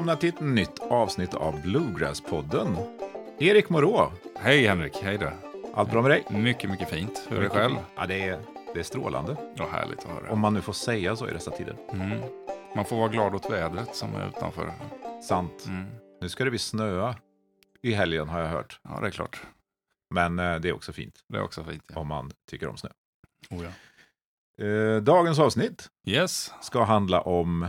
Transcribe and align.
välkomna 0.00 0.16
till 0.16 0.28
ett 0.28 0.40
nytt 0.40 0.78
avsnitt 0.78 1.34
av 1.34 1.62
Bluegrass-podden. 1.62 2.76
Erik 3.38 3.68
Morå, 3.68 4.12
Hej 4.36 4.66
Henrik, 4.66 4.96
hej 5.02 5.18
där. 5.18 5.36
allt 5.74 5.90
bra 5.90 6.02
med 6.02 6.10
dig? 6.10 6.24
Mycket, 6.30 6.70
mycket 6.70 6.90
fint. 6.90 7.26
Hur 7.28 7.38
är 7.38 7.42
det 7.42 7.48
själv? 7.48 7.74
Ja, 7.96 8.06
det 8.06 8.28
är, 8.28 8.40
det 8.74 8.80
är 8.80 8.84
strålande. 8.84 9.36
Ja, 9.56 9.68
härligt 9.72 9.98
att 9.98 10.10
höra. 10.10 10.32
Om 10.32 10.40
man 10.40 10.54
nu 10.54 10.60
får 10.60 10.72
säga 10.72 11.16
så 11.16 11.28
i 11.28 11.32
dessa 11.32 11.50
tider. 11.50 11.76
Mm. 11.92 12.18
Man 12.76 12.84
får 12.84 12.96
vara 12.96 13.08
glad 13.08 13.34
åt 13.34 13.50
vädret 13.50 13.96
som 13.96 14.14
är 14.14 14.28
utanför. 14.28 14.72
Sant. 15.22 15.64
Mm. 15.68 15.86
Nu 16.20 16.28
ska 16.28 16.44
det 16.44 16.50
bli 16.50 16.58
snöa 16.58 17.16
i 17.82 17.92
helgen 17.92 18.28
har 18.28 18.40
jag 18.40 18.48
hört. 18.48 18.80
Ja, 18.82 18.98
det 19.00 19.06
är 19.06 19.10
klart. 19.10 19.42
Men 20.14 20.38
eh, 20.38 20.56
det 20.56 20.68
är 20.68 20.72
också 20.72 20.92
fint 20.92 21.24
Det 21.28 21.38
är 21.38 21.42
också 21.42 21.64
fint. 21.64 21.84
Ja. 21.94 22.00
om 22.00 22.06
man 22.08 22.30
tycker 22.50 22.68
om 22.68 22.76
snö. 22.76 22.90
Oh, 23.50 23.64
ja. 23.64 23.70
Eh, 24.66 24.96
dagens 25.02 25.38
avsnitt 25.38 25.88
Yes, 26.06 26.52
ska 26.60 26.84
handla 26.84 27.20
om 27.20 27.68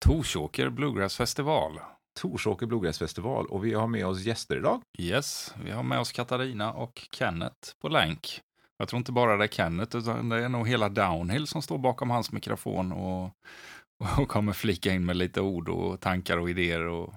Torsåker 0.00 0.68
Bluegrass 0.68 1.16
festival. 1.16 1.80
Torsåker 2.20 2.66
Bluegrassfestival 2.66 3.46
och 3.46 3.64
vi 3.64 3.74
har 3.74 3.86
med 3.86 4.06
oss 4.06 4.20
gäster 4.20 4.56
idag. 4.56 4.82
Yes, 4.98 5.54
vi 5.64 5.70
har 5.70 5.82
med 5.82 6.00
oss 6.00 6.12
Katarina 6.12 6.72
och 6.72 7.08
Kenneth 7.12 7.70
på 7.80 7.88
länk. 7.88 8.40
Jag 8.78 8.88
tror 8.88 8.98
inte 8.98 9.12
bara 9.12 9.36
det 9.36 9.44
är 9.44 9.48
Kenneth, 9.48 9.96
utan 9.96 10.28
det 10.28 10.44
är 10.44 10.48
nog 10.48 10.68
hela 10.68 10.88
Downhill 10.88 11.46
som 11.46 11.62
står 11.62 11.78
bakom 11.78 12.10
hans 12.10 12.32
mikrofon 12.32 12.92
och, 12.92 13.30
och 14.18 14.28
kommer 14.28 14.52
flika 14.52 14.92
in 14.92 15.06
med 15.06 15.16
lite 15.16 15.40
ord 15.40 15.68
och 15.68 16.00
tankar 16.00 16.38
och 16.38 16.50
idéer 16.50 16.86
och 16.86 17.14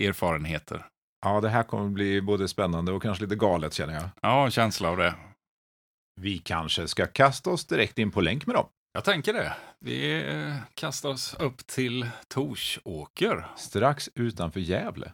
erfarenheter. 0.00 0.86
Ja, 1.22 1.40
det 1.40 1.48
här 1.48 1.62
kommer 1.62 1.88
bli 1.88 2.22
både 2.22 2.48
spännande 2.48 2.92
och 2.92 3.02
kanske 3.02 3.24
lite 3.24 3.36
galet 3.36 3.74
känner 3.74 3.94
jag. 3.94 4.08
Ja, 4.22 4.44
en 4.44 4.50
känsla 4.50 4.88
av 4.90 4.96
det. 4.96 5.14
Vi 6.20 6.38
kanske 6.38 6.88
ska 6.88 7.06
kasta 7.06 7.50
oss 7.50 7.66
direkt 7.66 7.98
in 7.98 8.10
på 8.10 8.20
länk 8.20 8.46
med 8.46 8.56
dem. 8.56 8.66
Jag 8.92 9.04
tänker 9.04 9.32
det. 9.32 9.56
Vi 9.78 10.24
kastar 10.74 11.08
oss 11.08 11.34
upp 11.34 11.66
till 11.66 12.10
Torsåker. 12.28 13.46
Strax 13.56 14.10
utanför 14.14 14.60
Gävle. 14.60 15.12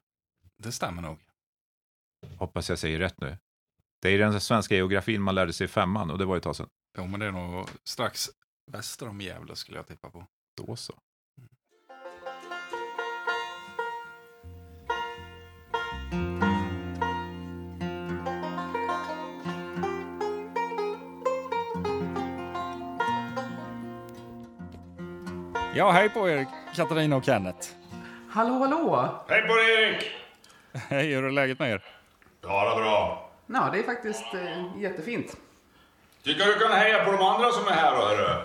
Det 0.58 0.72
stämmer 0.72 1.02
nog. 1.02 1.18
Hoppas 2.38 2.68
jag 2.68 2.78
säger 2.78 2.98
rätt 2.98 3.20
nu. 3.20 3.38
Det 4.02 4.08
är 4.08 4.18
den 4.18 4.40
svenska 4.40 4.74
geografin 4.74 5.22
man 5.22 5.34
lärde 5.34 5.52
sig 5.52 5.64
i 5.64 5.68
femman 5.68 6.10
och 6.10 6.18
det 6.18 6.24
var 6.24 6.36
ett 6.36 6.42
tag 6.42 6.56
sedan. 6.56 6.68
Jo, 6.98 7.06
men 7.06 7.20
det 7.20 7.26
är 7.26 7.32
nog 7.32 7.68
strax 7.84 8.30
väster 8.72 9.08
om 9.08 9.20
Gävle 9.20 9.56
skulle 9.56 9.78
jag 9.78 9.86
tippa 9.86 10.10
på. 10.10 10.26
Då 10.56 10.76
så. 10.76 10.94
Ja, 25.76 25.90
hej 25.90 26.08
på 26.08 26.28
er, 26.28 26.46
Katarina 26.76 27.16
och 27.16 27.24
Kenneth. 27.24 27.68
Hallå, 28.30 28.52
hallå! 28.58 29.14
Hej 29.28 29.42
på 29.42 29.54
dig 29.54 29.82
Erik! 29.82 30.10
Hej, 30.88 31.06
hur 31.14 31.24
är 31.24 31.30
läget 31.30 31.58
med 31.58 31.70
er? 31.70 31.82
Ja, 32.42 32.64
det 32.64 32.70
är 32.80 32.84
bra. 32.84 33.28
Ja, 33.46 33.68
det 33.72 33.78
är 33.78 33.82
faktiskt 33.82 34.34
eh, 34.34 34.80
jättefint. 34.82 35.36
Tycker 36.24 36.44
du 36.44 36.58
kan 36.58 36.72
heja 36.72 37.04
på 37.04 37.12
de 37.12 37.22
andra 37.22 37.50
som 37.52 37.66
är 37.68 37.72
här 37.72 37.92
då, 37.96 38.02
hörru? 38.06 38.42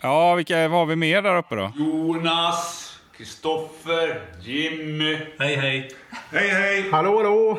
Ja, 0.00 0.34
vilka 0.34 0.68
vad 0.68 0.78
har 0.78 0.86
vi 0.86 0.96
mer 0.96 1.22
där 1.22 1.36
uppe 1.36 1.54
då? 1.54 1.72
Jonas, 1.76 2.90
Kristoffer, 3.16 4.22
Jimmy. 4.40 5.18
Hej, 5.38 5.56
hej. 5.56 5.90
Hej, 6.32 6.48
hej! 6.48 6.90
Hallå, 6.92 7.16
hallå! 7.16 7.58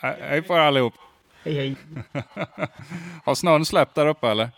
He- 0.00 0.28
Hej 0.28 0.42
på 0.42 0.54
er 0.54 0.58
allihop. 0.60 0.94
Hej, 1.44 1.54
hej. 1.54 1.76
Har 3.24 3.34
snön 3.34 3.64
släppt 3.66 3.94
där 3.94 4.06
uppe 4.06 4.28
eller? 4.28 4.48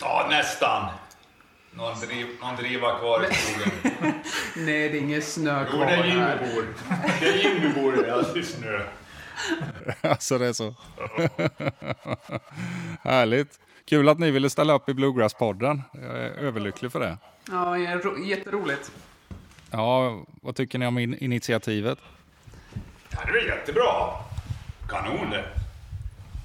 Ja, 0.00 0.26
nästan. 0.30 0.88
Någon, 1.76 2.00
driv, 2.00 2.26
någon 2.40 2.56
driva 2.56 2.98
kvar 2.98 3.26
i 3.30 3.34
skogen. 3.34 3.70
Nej, 4.56 4.88
det 4.88 4.98
är 4.98 5.00
ingen 5.00 5.22
snö 5.22 5.64
Jo, 5.70 5.76
kvar 5.76 5.86
det 5.86 5.92
är 5.92 6.04
Jimmy 6.04 6.20
här. 6.20 6.38
bor. 6.38 6.66
Det 7.20 7.26
är 7.28 7.34
Jimmy 7.54 7.74
bor, 7.74 7.92
det 7.92 8.08
är 8.08 8.12
alltid 8.12 8.46
snö. 8.48 8.80
alltså 10.10 10.38
det 10.38 10.46
är 10.46 10.52
så. 10.52 10.74
Härligt. 13.02 13.60
Kul 13.84 14.08
att 14.08 14.18
ni 14.18 14.30
ville 14.30 14.50
ställa 14.50 14.72
upp 14.72 14.88
i 14.88 14.92
Bluegrass-podden. 14.94 15.82
Jag 15.92 16.04
är 16.04 16.30
överlycklig 16.30 16.92
för 16.92 17.00
det. 17.00 17.18
Ja, 17.50 17.70
det 17.76 17.86
är 17.86 17.98
ro- 17.98 18.24
jätteroligt. 18.24 18.92
Ja, 19.70 20.24
vad 20.42 20.56
tycker 20.56 20.78
ni 20.78 20.86
om 20.86 20.98
in- 20.98 21.18
initiativet? 21.18 21.98
Ja, 23.10 23.18
det 23.32 23.38
är 23.38 23.46
jättebra. 23.46 23.84
Kanon 24.88 25.30
det. 25.30 25.44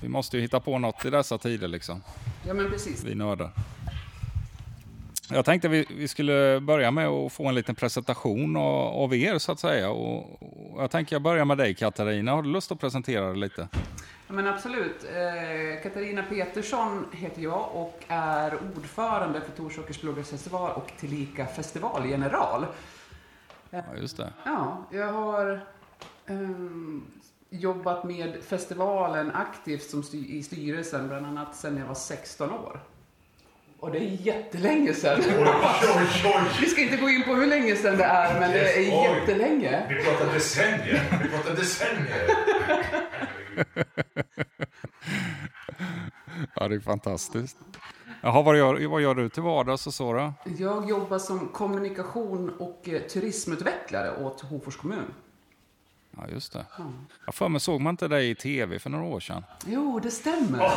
Vi 0.02 0.08
måste 0.10 0.38
ju 0.38 0.42
hitta 0.44 0.60
på 0.60 0.78
något 0.80 1.06
i 1.06 1.10
dessa 1.10 1.38
tider 1.38 1.68
liksom. 1.68 2.04
Ja, 2.48 2.54
men 2.54 2.70
precis. 2.72 3.04
Vi 3.04 3.16
nördar. 3.16 3.52
Jag 5.30 5.46
tänkte 5.46 5.68
vi, 5.68 5.86
vi 5.90 6.08
skulle 6.08 6.60
börja 6.60 6.92
med 6.92 7.08
att 7.08 7.34
få 7.34 7.48
en 7.48 7.56
liten 7.56 7.76
presentation 7.76 8.56
av, 8.56 8.88
av 9.04 9.16
er 9.16 9.38
så 9.38 9.52
att 9.52 9.60
säga. 9.60 9.90
Och, 9.90 10.44
och 10.44 10.82
jag 10.82 10.92
tänker 10.92 11.16
jag 11.16 11.22
börjar 11.22 11.46
med 11.46 11.58
dig 11.58 11.76
Katarina. 11.76 12.32
Har 12.32 12.42
du 12.42 12.50
lust 12.50 12.72
att 12.72 12.80
presentera 12.80 13.28
dig 13.28 13.38
lite? 13.38 13.68
Ja, 14.28 14.34
men 14.34 14.48
absolut. 14.48 15.04
Eh, 15.04 15.84
Katarina 15.84 16.24
Petersson 16.24 17.06
heter 17.12 17.42
jag 17.42 17.70
och 17.74 18.04
är 18.08 18.54
ordförande 18.76 19.42
för 19.42 19.52
Torsåkers 19.52 20.02
Bluegrassfestival 20.02 20.72
och 20.72 20.92
tillika 21.00 21.46
festivalgeneral. 21.46 22.66
Ja, 23.70 23.84
just 24.02 24.18
det. 24.18 24.34
Ja, 24.46 24.86
jag 24.92 25.14
har 25.14 25.66
ehm, 26.26 27.04
jobbat 27.50 28.04
med 28.04 28.44
festivalen 28.44 29.32
aktivt 29.32 29.90
som 29.90 30.04
styr, 30.04 30.26
i 30.26 30.44
styrelsen, 30.44 31.08
bland 31.08 31.26
annat 31.26 31.56
sedan 31.56 31.78
jag 31.78 31.86
var 31.86 31.96
16 31.96 32.52
år. 32.52 32.80
Och 33.82 33.92
det 33.92 33.98
är 33.98 34.18
jättelänge 34.22 34.94
sedan. 34.94 35.22
Vi 36.62 36.68
ska 36.68 36.82
inte 36.82 36.98
gå 36.98 37.10
in 37.10 37.24
på 37.24 37.34
hur 37.34 37.48
länge 37.48 37.76
sedan 37.76 37.98
det 37.98 38.04
är, 38.04 38.40
men 38.40 38.52
det 38.52 38.74
är 38.74 38.80
Oj. 38.80 39.20
jättelänge. 39.20 39.86
Vi 39.90 40.04
pratar 40.04 40.34
decennier. 40.34 41.20
Vi 41.24 41.30
pratar 41.30 41.56
decennier. 41.56 42.30
Ja, 46.56 46.68
det 46.68 46.76
är 46.76 46.80
fantastiskt. 46.80 47.58
Jaha, 48.22 48.42
vad 48.42 48.58
gör, 48.58 48.88
vad 48.88 49.02
gör 49.02 49.16
du 49.16 49.30
till 49.30 49.44
vardags 49.44 49.88
och 49.88 49.94
så 49.94 50.14
då? 50.14 50.34
Jag 50.58 50.90
jobbar 50.90 51.20
som 51.20 51.48
kommunikation 51.48 52.50
och 52.60 52.90
eh, 52.90 53.02
turismutvecklare 53.02 54.24
åt 54.24 54.42
Hofors 54.42 54.76
kommun. 54.78 55.14
Ja, 56.18 56.24
just 56.34 56.54
det. 56.54 56.66
Jag 57.26 57.36
för 57.36 57.50
mig 57.50 57.62
såg 57.62 57.82
man 57.82 57.94
inte 57.94 58.08
dig 58.08 58.30
i 58.30 58.36
tv 58.36 58.80
för 58.80 58.90
några 58.90 59.06
år 59.06 59.20
sedan. 59.20 59.44
Jo, 59.66 60.00
det 60.04 60.12
stämmer. 60.12 60.60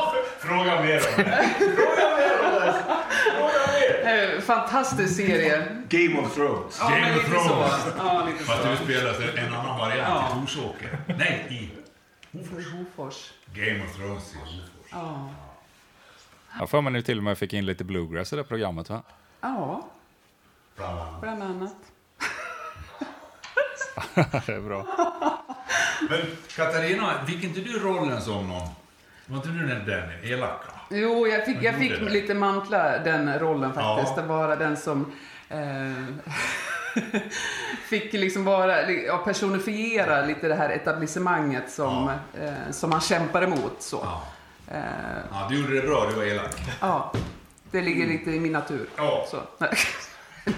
Fråga 0.50 0.82
mer 0.82 0.96
om 0.96 1.24
det. 1.24 1.50
Fråga 1.58 2.16
mer 2.16 2.44
om 2.44 2.54
det. 2.54 2.74
Fråga 3.36 3.72
mer. 3.72 4.40
Fantastisk 4.40 5.16
serie. 5.16 5.66
Game 5.88 6.18
of 6.20 6.34
Thrones. 6.34 6.76
Ja, 6.80 6.90
men 6.90 7.14
lite 7.18 7.30
så. 7.30 7.68
Ja, 7.98 8.26
lite 8.32 8.44
Fast 8.44 8.62
så. 8.62 8.68
du 8.68 8.76
spelar 8.76 9.38
en 9.38 9.54
annan 9.54 9.78
variant 9.78 10.08
Ja. 10.08 10.28
i 10.36 10.40
Torsåker. 10.40 10.98
Nej, 11.06 11.46
i 11.50 11.70
Hofors. 12.76 13.32
Game 13.54 13.84
of 13.84 13.96
Thrones 13.96 14.34
i 14.34 14.36
Hofors. 14.38 14.60
Ja. 14.90 15.28
Jag 16.58 16.70
för 16.70 16.80
mig 16.80 16.92
nu 16.92 17.02
till 17.02 17.18
och 17.18 17.24
med 17.24 17.38
fick 17.38 17.52
in 17.52 17.66
lite 17.66 17.84
bluegrass 17.84 18.32
i 18.32 18.36
det 18.36 18.44
programmet 18.44 18.90
va? 18.90 19.02
Ja, 19.40 19.88
Bland 20.76 20.98
annat. 21.00 21.20
bland 21.20 21.42
annat. 21.42 21.74
det 24.46 24.52
är 24.52 24.60
bra. 24.60 24.86
Men 26.10 26.20
Katarina, 26.56 27.26
fick 27.26 27.44
inte 27.44 27.60
du 27.60 27.78
rollen 27.78 28.20
som 28.22 28.48
någon? 28.48 28.68
Var 29.30 29.36
inte 29.36 29.48
du 29.48 29.66
den 29.66 29.86
där 29.86 30.20
elaka? 30.22 30.66
Jo, 30.88 31.26
jag 31.26 31.44
fick, 31.44 31.62
jag 31.62 31.74
fick 31.74 32.00
lite 32.00 32.34
mantla 32.34 32.98
den 32.98 33.38
rollen 33.38 33.74
faktiskt. 33.74 34.12
Ja. 34.16 34.22
Det 34.22 34.28
vara 34.28 34.56
den 34.56 34.76
som 34.76 35.12
eh, 35.48 35.58
fick 37.88 38.12
liksom 38.12 38.44
vara, 38.44 38.90
ja, 38.90 39.18
personifiera 39.18 40.26
lite 40.26 40.48
det 40.48 40.54
här 40.54 40.70
etablissemanget 40.70 41.70
som, 41.70 42.10
eh, 42.40 42.70
som 42.70 42.92
han 42.92 43.00
kämpar 43.00 43.42
emot. 43.42 43.76
Så. 43.78 44.00
Ja. 44.04 44.22
Eh, 44.74 44.80
ja, 45.30 45.46
du 45.50 45.60
gjorde 45.60 45.74
det 45.74 45.86
bra, 45.86 46.06
du 46.10 46.14
var 46.14 46.24
elak. 46.24 46.54
ja, 46.80 47.12
det 47.70 47.80
ligger 47.80 48.06
lite 48.06 48.30
i 48.30 48.40
min 48.40 48.52
natur. 48.52 48.88
Ja. 48.96 49.26
Så. 49.30 49.42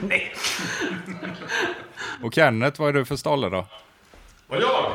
Nej. 0.00 0.32
Och 2.22 2.34
Kenneth, 2.34 2.80
vad 2.80 2.88
är 2.88 2.92
du 2.92 3.04
för 3.04 3.16
stolle 3.16 3.48
då? 3.48 3.66
Och 4.48 4.56
jag? 4.56 4.92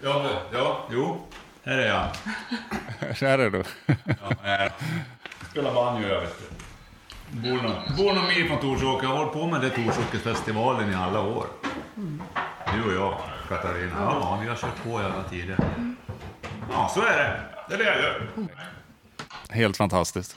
Ja, 0.00 0.30
ja, 0.52 0.88
jo. 0.90 1.26
Här 1.64 1.78
är 1.78 1.86
jag. 1.86 2.08
Där 3.20 3.38
är 3.38 3.50
du. 3.50 3.62
Ja, 3.86 4.32
här. 4.42 4.72
Spelar 5.50 5.74
banjo 5.74 6.08
jag 6.08 6.20
vet 6.20 6.38
du. 6.38 6.44
Bor 7.40 8.12
någon, 8.14 8.26
mil 8.28 8.48
från 8.48 8.60
Torsåker. 8.60 9.06
Jag 9.06 9.10
har 9.10 9.18
hållit 9.18 9.32
på 9.32 9.46
med 9.46 9.60
det 9.60 9.70
Torsåkersfestivalen 9.70 10.92
i 10.92 10.94
alla 10.94 11.20
år. 11.20 11.46
Du 12.74 12.82
och 12.84 12.92
jag, 12.94 13.18
Katarina. 13.48 13.92
Ja, 13.98 14.38
vi 14.42 14.48
har 14.48 14.56
kört 14.56 14.82
på 14.84 15.00
i 15.00 15.04
alla 15.04 15.24
tider. 15.30 15.58
Ja, 16.70 16.90
så 16.94 17.00
är 17.00 17.16
det. 17.18 17.40
Det 17.68 17.74
är 17.74 17.78
det 17.78 17.84
jag 17.84 17.98
gör. 17.98 18.28
Helt 19.50 19.76
fantastiskt. 19.76 20.36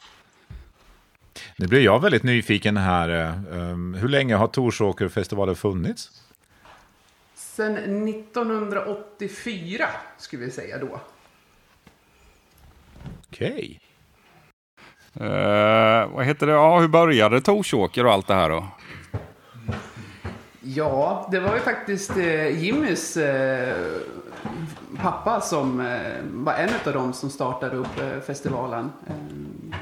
Nu 1.56 1.68
blir 1.68 1.82
jag 1.82 2.02
väldigt 2.02 2.24
nyfiken 2.24 2.78
här. 2.78 3.10
eh, 3.10 3.58
um, 3.58 3.94
hur 3.94 4.08
länge 4.08 4.36
har 4.36 4.48
Torsåkerfestivalen 4.48 5.56
funnits? 5.56 6.10
Sen 7.36 7.78
1984 8.08 9.88
skulle 10.18 10.46
vi 10.46 10.52
säga 10.52 10.78
då. 10.78 11.00
Okej. 13.32 13.80
Eh, 15.20 16.10
vad 16.16 16.26
heter 16.26 16.48
det? 16.48 16.54
Ja, 16.54 16.80
hur 16.80 16.88
började 16.88 17.42
Torsåker 17.42 18.06
och 18.06 18.12
allt 18.12 18.28
det 18.28 18.34
här 18.34 18.50
då? 18.50 18.64
Ja, 20.62 21.28
det 21.32 21.40
var 21.40 21.54
ju 21.54 21.60
faktiskt 21.60 22.18
eh, 22.18 22.64
Jimmys 22.64 23.18
eh, 23.18 23.76
pappa 25.02 25.42
som 25.42 25.80
eh, 25.80 25.98
var 26.24 26.54
en 26.54 26.70
av 26.86 26.94
dem 26.94 27.14
som 27.14 27.30
startade 27.30 27.76
upp 27.76 28.02
eh, 28.02 28.20
festivalen. 28.20 28.92
Eh, 29.08 29.14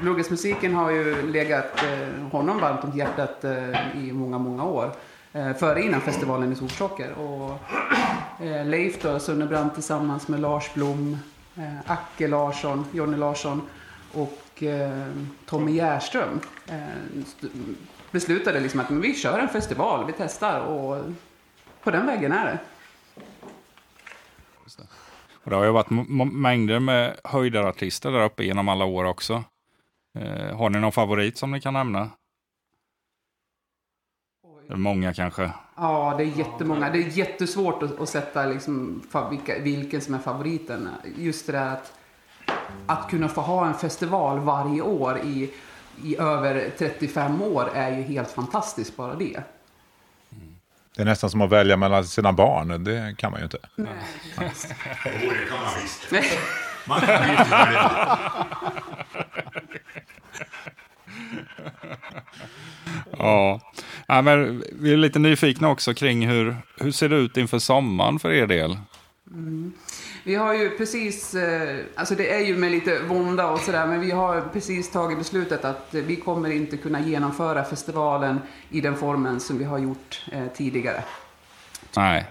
Bluegrassmusiken 0.02 0.74
har 0.74 0.90
ju 0.90 1.30
legat 1.30 1.84
eh, 1.84 2.28
honom 2.32 2.60
varmt 2.60 2.84
om 2.84 2.98
hjärtat 2.98 3.44
eh, 3.44 4.04
i 4.04 4.12
många, 4.12 4.38
många 4.38 4.64
år. 4.64 4.90
Eh, 5.32 5.52
före 5.52 5.82
innan 5.82 6.00
festivalen 6.00 6.52
i 6.52 6.56
Torsåker. 6.56 7.12
Och 7.12 7.50
eh, 8.46 8.66
Leif 8.66 9.02
då, 9.02 9.18
Sunnebrand 9.18 9.74
tillsammans 9.74 10.28
med 10.28 10.40
Lars 10.40 10.74
Blom, 10.74 11.18
eh, 11.56 11.90
Acke 11.90 12.28
Larsson, 12.28 12.84
Jonny 12.92 13.16
Larsson 13.16 13.62
och 14.12 14.62
eh, 14.62 15.06
Tommy 15.46 15.72
Järström 15.72 16.40
eh, 16.66 16.78
beslutade 18.10 18.60
liksom 18.60 18.80
att 18.80 18.90
men 18.90 19.00
vi 19.00 19.14
kör 19.14 19.38
en 19.38 19.48
festival, 19.48 20.06
vi 20.06 20.12
testar 20.12 20.60
och 20.60 21.04
på 21.82 21.90
den 21.90 22.06
vägen 22.06 22.32
är 22.32 22.44
det. 22.44 22.58
Och 25.44 25.50
det 25.50 25.56
har 25.56 25.64
ju 25.64 25.70
varit 25.70 25.90
mängder 26.32 26.78
med 26.78 27.16
höjdarartister 27.24 28.10
där 28.10 28.24
uppe 28.24 28.44
genom 28.44 28.68
alla 28.68 28.84
år 28.84 29.04
också. 29.04 29.44
Eh, 30.18 30.56
har 30.56 30.70
ni 30.70 30.78
någon 30.78 30.92
favorit 30.92 31.38
som 31.38 31.50
ni 31.50 31.60
kan 31.60 31.74
nämna? 31.74 32.10
Många 34.68 35.14
kanske. 35.14 35.50
Ja, 35.76 36.14
det 36.18 36.24
är 36.24 36.38
jättemånga. 36.38 36.90
Det 36.90 36.98
är 36.98 37.08
jättesvårt 37.08 37.82
att, 37.82 38.00
att 38.00 38.08
sätta 38.08 38.46
liksom, 38.46 39.02
vilka, 39.30 39.58
vilken 39.58 40.00
som 40.00 40.14
är 40.14 40.18
favoriten. 40.18 40.88
Just 41.16 41.46
det 41.46 41.52
där 41.52 41.72
att, 41.72 41.92
att 42.86 43.10
kunna 43.10 43.28
få 43.28 43.40
ha 43.40 43.66
en 43.66 43.74
festival 43.74 44.38
varje 44.38 44.82
år 44.82 45.18
i, 45.18 45.50
i 46.04 46.16
över 46.16 46.70
35 46.78 47.42
år 47.42 47.70
är 47.74 47.96
ju 47.96 48.02
helt 48.02 48.30
fantastiskt 48.30 48.96
bara 48.96 49.14
det. 49.14 49.42
Det 50.96 51.02
är 51.02 51.06
nästan 51.06 51.30
som 51.30 51.40
att 51.40 51.50
välja 51.50 51.76
mellan 51.76 52.04
sina 52.04 52.32
barn. 52.32 52.84
Det 52.84 53.14
kan 53.18 53.30
man 53.30 53.40
ju 53.40 53.44
inte. 53.44 53.58
Jo, 53.76 53.84
det 53.84 53.88
kan 55.48 55.60
man 55.60 55.70
visst. 55.82 56.10
Man 56.88 57.00
kan 57.00 57.30
visst 57.30 57.52
välja. 57.52 58.18
Ja. 63.18 63.60
ja 64.06 64.22
men 64.22 64.64
vi 64.72 64.92
är 64.92 64.96
lite 64.96 65.18
nyfikna 65.18 65.68
också 65.68 65.94
kring 65.94 66.28
hur, 66.28 66.56
hur 66.76 66.90
ser 66.90 67.08
det 67.08 67.16
ut 67.16 67.36
inför 67.36 67.58
sommaren 67.58 68.18
för 68.18 68.32
er 68.32 68.46
del? 68.46 68.78
Vi 70.24 70.34
har 70.34 70.54
ju 70.54 70.70
precis, 70.70 71.34
eh, 71.34 71.84
alltså 71.94 72.14
det 72.14 72.34
är 72.34 72.40
ju 72.40 72.56
med 72.56 72.70
lite 72.70 73.02
vånda 73.02 73.50
och 73.50 73.60
sådär, 73.60 73.86
men 73.86 74.00
vi 74.00 74.10
har 74.10 74.40
precis 74.52 74.90
tagit 74.90 75.18
beslutet 75.18 75.64
att 75.64 75.88
vi 75.90 76.16
kommer 76.16 76.50
inte 76.50 76.76
kunna 76.76 77.00
genomföra 77.00 77.64
festivalen 77.64 78.40
i 78.70 78.80
den 78.80 78.96
formen 78.96 79.40
som 79.40 79.58
vi 79.58 79.64
har 79.64 79.78
gjort 79.78 80.24
eh, 80.32 80.46
tidigare. 80.54 81.02
Nej, 81.96 82.26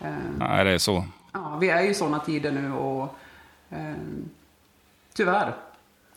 Eh, 0.00 0.10
nej 0.38 0.64
det 0.64 0.70
är 0.70 0.78
så. 0.78 1.04
Ja, 1.32 1.56
vi 1.60 1.70
är 1.70 1.82
ju 1.82 1.90
i 1.90 1.94
sådana 1.94 2.18
tider 2.18 2.52
nu 2.52 2.72
och 2.72 3.14
eh, 3.70 3.94
tyvärr 5.14 5.54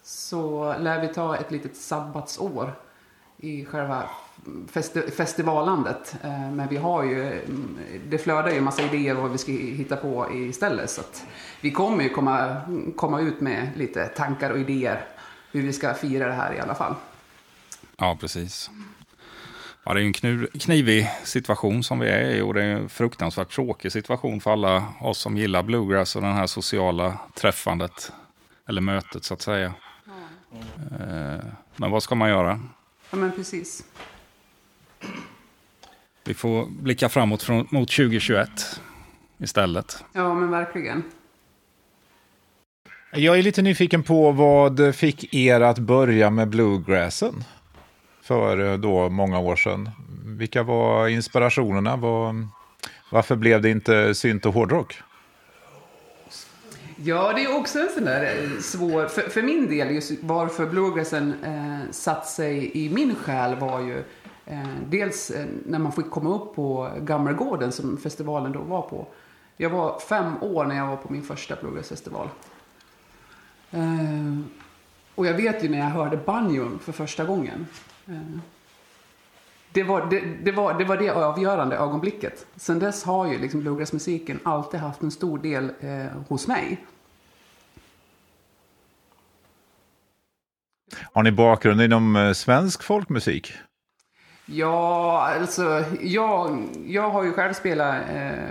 så 0.03 0.75
lär 0.79 1.01
vi 1.01 1.07
ta 1.07 1.37
ett 1.37 1.51
litet 1.51 1.75
sabbatsår 1.77 2.73
i 3.37 3.65
själva 3.65 4.03
festi- 4.71 5.11
festivalandet. 5.11 6.15
Eh, 6.23 6.51
men 6.51 6.67
vi 6.67 6.77
har 6.77 7.03
ju, 7.03 7.31
mm, 7.31 7.77
det 8.09 8.17
flödar 8.17 8.49
ju 8.51 8.57
en 8.57 8.63
massa 8.63 8.81
idéer 8.81 9.13
vad 9.13 9.31
vi 9.31 9.37
ska 9.37 9.51
hitta 9.51 9.95
på 9.95 10.27
istället. 10.33 10.89
Så 10.89 11.01
att 11.01 11.25
vi 11.61 11.71
kommer 11.71 12.03
ju 12.03 12.09
komma, 12.09 12.61
komma 12.95 13.21
ut 13.21 13.41
med 13.41 13.69
lite 13.75 14.05
tankar 14.07 14.49
och 14.49 14.59
idéer 14.59 15.05
hur 15.51 15.61
vi 15.61 15.73
ska 15.73 15.93
fira 15.93 16.27
det 16.27 16.33
här 16.33 16.53
i 16.53 16.59
alla 16.59 16.75
fall. 16.75 16.95
Ja, 17.97 18.17
precis. 18.21 18.69
Ja, 19.85 19.93
det 19.93 20.01
är 20.01 20.05
en 20.05 20.13
knu- 20.13 20.47
knivig 20.59 21.09
situation 21.23 21.83
som 21.83 21.99
vi 21.99 22.09
är 22.09 22.31
i 22.31 22.41
och 22.41 22.53
det 22.53 22.63
är 22.63 22.75
en 22.75 22.89
fruktansvärt 22.89 23.51
tråkig 23.55 23.91
situation 23.91 24.41
för 24.41 24.51
alla 24.51 24.83
oss 25.01 25.17
som 25.17 25.37
gillar 25.37 25.63
bluegrass 25.63 26.15
och 26.15 26.21
det 26.21 26.27
här 26.27 26.47
sociala 26.47 27.17
träffandet, 27.35 28.11
eller 28.67 28.81
mötet 28.81 29.23
så 29.23 29.33
att 29.33 29.41
säga. 29.41 29.73
Eh, 30.99 31.45
Men 31.75 31.91
vad 31.91 32.03
ska 32.03 32.15
man 32.15 32.29
göra? 32.29 32.59
Ja, 33.11 33.17
men 33.17 33.31
precis. 33.31 33.83
Vi 36.23 36.33
får 36.33 36.65
blicka 36.65 37.09
framåt 37.09 37.43
från, 37.43 37.67
mot 37.71 37.91
2021 37.91 38.49
istället. 39.37 40.03
Ja, 40.13 40.33
men 40.33 40.51
verkligen. 40.51 41.03
Jag 43.15 43.37
är 43.39 43.43
lite 43.43 43.61
nyfiken 43.61 44.03
på 44.03 44.31
vad 44.31 44.95
fick 44.95 45.33
er 45.33 45.61
att 45.61 45.79
börja 45.79 46.29
med 46.29 46.49
bluegrassen 46.49 47.43
för 48.21 48.71
eh, 48.71 48.77
då 48.77 49.09
många 49.09 49.39
år 49.39 49.55
sedan. 49.55 49.89
Vilka 50.25 50.63
var 50.63 51.07
inspirationerna? 51.07 51.95
Var, 51.95 52.47
varför 53.09 53.35
blev 53.35 53.61
det 53.61 53.69
inte 53.69 54.15
synt 54.15 54.45
och 54.45 54.53
hårdrock? 54.53 54.95
Ja, 57.05 57.33
det 57.33 57.43
är 57.43 57.57
också 57.57 57.79
en 57.79 57.89
sån 57.89 58.05
där 58.05 58.23
eh, 58.23 58.59
svår... 58.59 59.07
För, 59.07 59.21
för 59.21 59.41
min 59.41 59.69
del, 59.69 59.91
just 59.91 60.11
varför 60.21 60.65
bluegrassen 60.65 61.43
eh, 61.43 61.91
satt 61.91 62.27
sig 62.27 62.71
i 62.85 62.89
min 62.89 63.15
själ 63.15 63.55
var 63.55 63.79
ju 63.79 64.03
eh, 64.45 64.67
dels 64.89 65.29
eh, 65.29 65.45
när 65.65 65.79
man 65.79 65.91
fick 65.91 66.09
komma 66.09 66.35
upp 66.35 66.55
på 66.55 66.89
Gammelgården 67.01 67.71
som 67.71 67.97
festivalen 67.97 68.51
då 68.51 68.59
var 68.59 68.81
på. 68.81 69.07
Jag 69.57 69.69
var 69.69 69.99
fem 69.99 70.43
år 70.43 70.65
när 70.65 70.75
jag 70.75 70.87
var 70.87 70.95
på 70.95 71.13
min 71.13 71.23
första 71.23 71.55
bluegrassfestival. 71.55 72.29
Eh, 73.71 74.39
och 75.15 75.25
jag 75.25 75.33
vet 75.33 75.63
ju 75.63 75.69
när 75.69 75.79
jag 75.79 75.85
hörde 75.85 76.17
banjon 76.17 76.79
för 76.79 76.91
första 76.91 77.25
gången. 77.25 77.67
Eh, 78.07 78.39
det 79.71 79.83
var 79.83 80.07
det, 80.09 80.19
det, 80.43 80.51
var, 80.51 80.73
det 80.73 80.85
var 80.85 80.97
det 80.97 81.09
avgörande 81.09 81.75
ögonblicket. 81.75 82.45
Sen 82.55 82.79
dess 82.79 83.03
har 83.03 83.27
ju 83.27 83.37
liksom 83.37 83.59
bluegrassmusiken 83.59 84.39
alltid 84.43 84.79
haft 84.79 85.01
en 85.01 85.11
stor 85.11 85.37
del 85.37 85.71
eh, 85.79 86.05
hos 86.27 86.47
mig. 86.47 86.85
Har 91.13 91.23
ni 91.23 91.31
bakgrund 91.31 91.81
inom 91.81 92.15
eh, 92.15 92.33
svensk 92.33 92.83
folkmusik? 92.83 93.53
Ja, 94.45 95.21
alltså 95.39 95.85
jag, 96.01 96.67
jag 96.85 97.09
har 97.09 97.23
ju 97.23 97.33
själv 97.33 97.53
spelat 97.53 97.95
eh, 98.09 98.49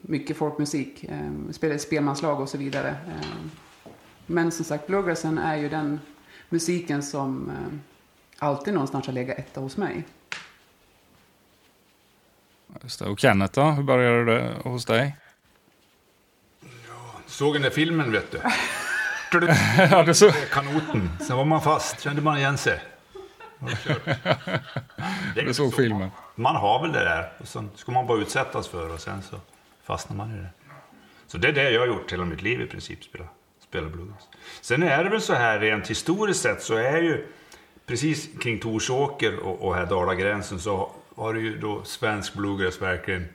mycket 0.00 0.36
folkmusik, 0.36 1.04
eh, 1.04 1.52
spelat 1.52 1.80
spelmanslag 1.80 2.40
och 2.40 2.48
så 2.48 2.58
vidare. 2.58 2.88
Eh, 2.88 3.26
men 4.26 4.52
som 4.52 4.64
sagt, 4.64 4.86
bluegrassen 4.86 5.38
är 5.38 5.56
ju 5.56 5.68
den 5.68 6.00
musiken 6.48 7.02
som 7.02 7.50
eh, 7.50 7.78
alltid 8.38 8.74
någonstans 8.74 9.06
har 9.06 9.12
legat 9.12 9.38
etta 9.38 9.60
hos 9.60 9.76
mig. 9.76 10.04
Just 12.82 12.98
det. 12.98 13.04
Och 13.06 13.18
Kenneth 13.18 13.54
då, 13.54 13.62
hur 13.62 13.82
började 13.82 14.24
det 14.24 14.54
hos 14.64 14.84
dig? 14.84 15.16
Såg 17.26 17.54
den 17.54 17.62
där 17.62 17.70
filmen 17.70 18.12
vet 18.12 18.30
du. 18.30 18.38
Kanoten. 20.50 21.10
Sen 21.26 21.36
var 21.36 21.44
man 21.44 21.62
fast, 21.62 22.00
kände 22.00 22.22
man 22.22 22.38
igen 22.38 22.58
sig. 22.58 22.80
Det 25.34 25.40
är 25.40 25.44
Du 25.46 25.54
såg 25.54 25.70
så. 25.70 25.76
filmen. 25.76 26.10
Man 26.34 26.56
har 26.56 26.82
väl 26.82 26.92
det 26.92 27.04
där. 27.04 27.32
Och 27.38 27.48
sen 27.48 27.70
ska 27.74 27.92
man 27.92 28.06
bara 28.06 28.18
utsättas 28.18 28.68
för 28.68 28.92
och 28.94 29.00
sen 29.00 29.22
så 29.22 29.36
fastnar 29.84 30.16
man 30.16 30.34
i 30.34 30.36
det. 30.36 30.48
Så 31.26 31.38
det 31.38 31.48
är 31.48 31.52
det 31.52 31.70
jag 31.70 31.80
har 31.80 31.86
gjort 31.86 32.12
hela 32.12 32.24
mitt 32.24 32.42
liv 32.42 32.60
i 32.60 32.66
princip, 32.66 33.04
spela, 33.04 33.24
spela 33.68 33.88
blues. 33.88 34.14
Sen 34.60 34.82
är 34.82 35.04
det 35.04 35.10
väl 35.10 35.20
så 35.20 35.34
här 35.34 35.58
rent 35.58 35.90
historiskt 35.90 36.40
sett 36.40 36.62
så 36.62 36.74
är 36.74 36.96
ju 37.02 37.26
precis 37.86 38.28
kring 38.42 38.58
Torsåker 38.60 39.38
och, 39.38 39.62
och 39.68 39.74
här 39.74 39.86
Dalagränsen 39.86 40.60
så 40.60 40.90
har 41.16 41.34
det 41.34 41.40
ju 41.40 41.58
då 41.58 41.84
svensk 41.84 42.34
bluegrass 42.34 42.82
verkligen 42.82 43.28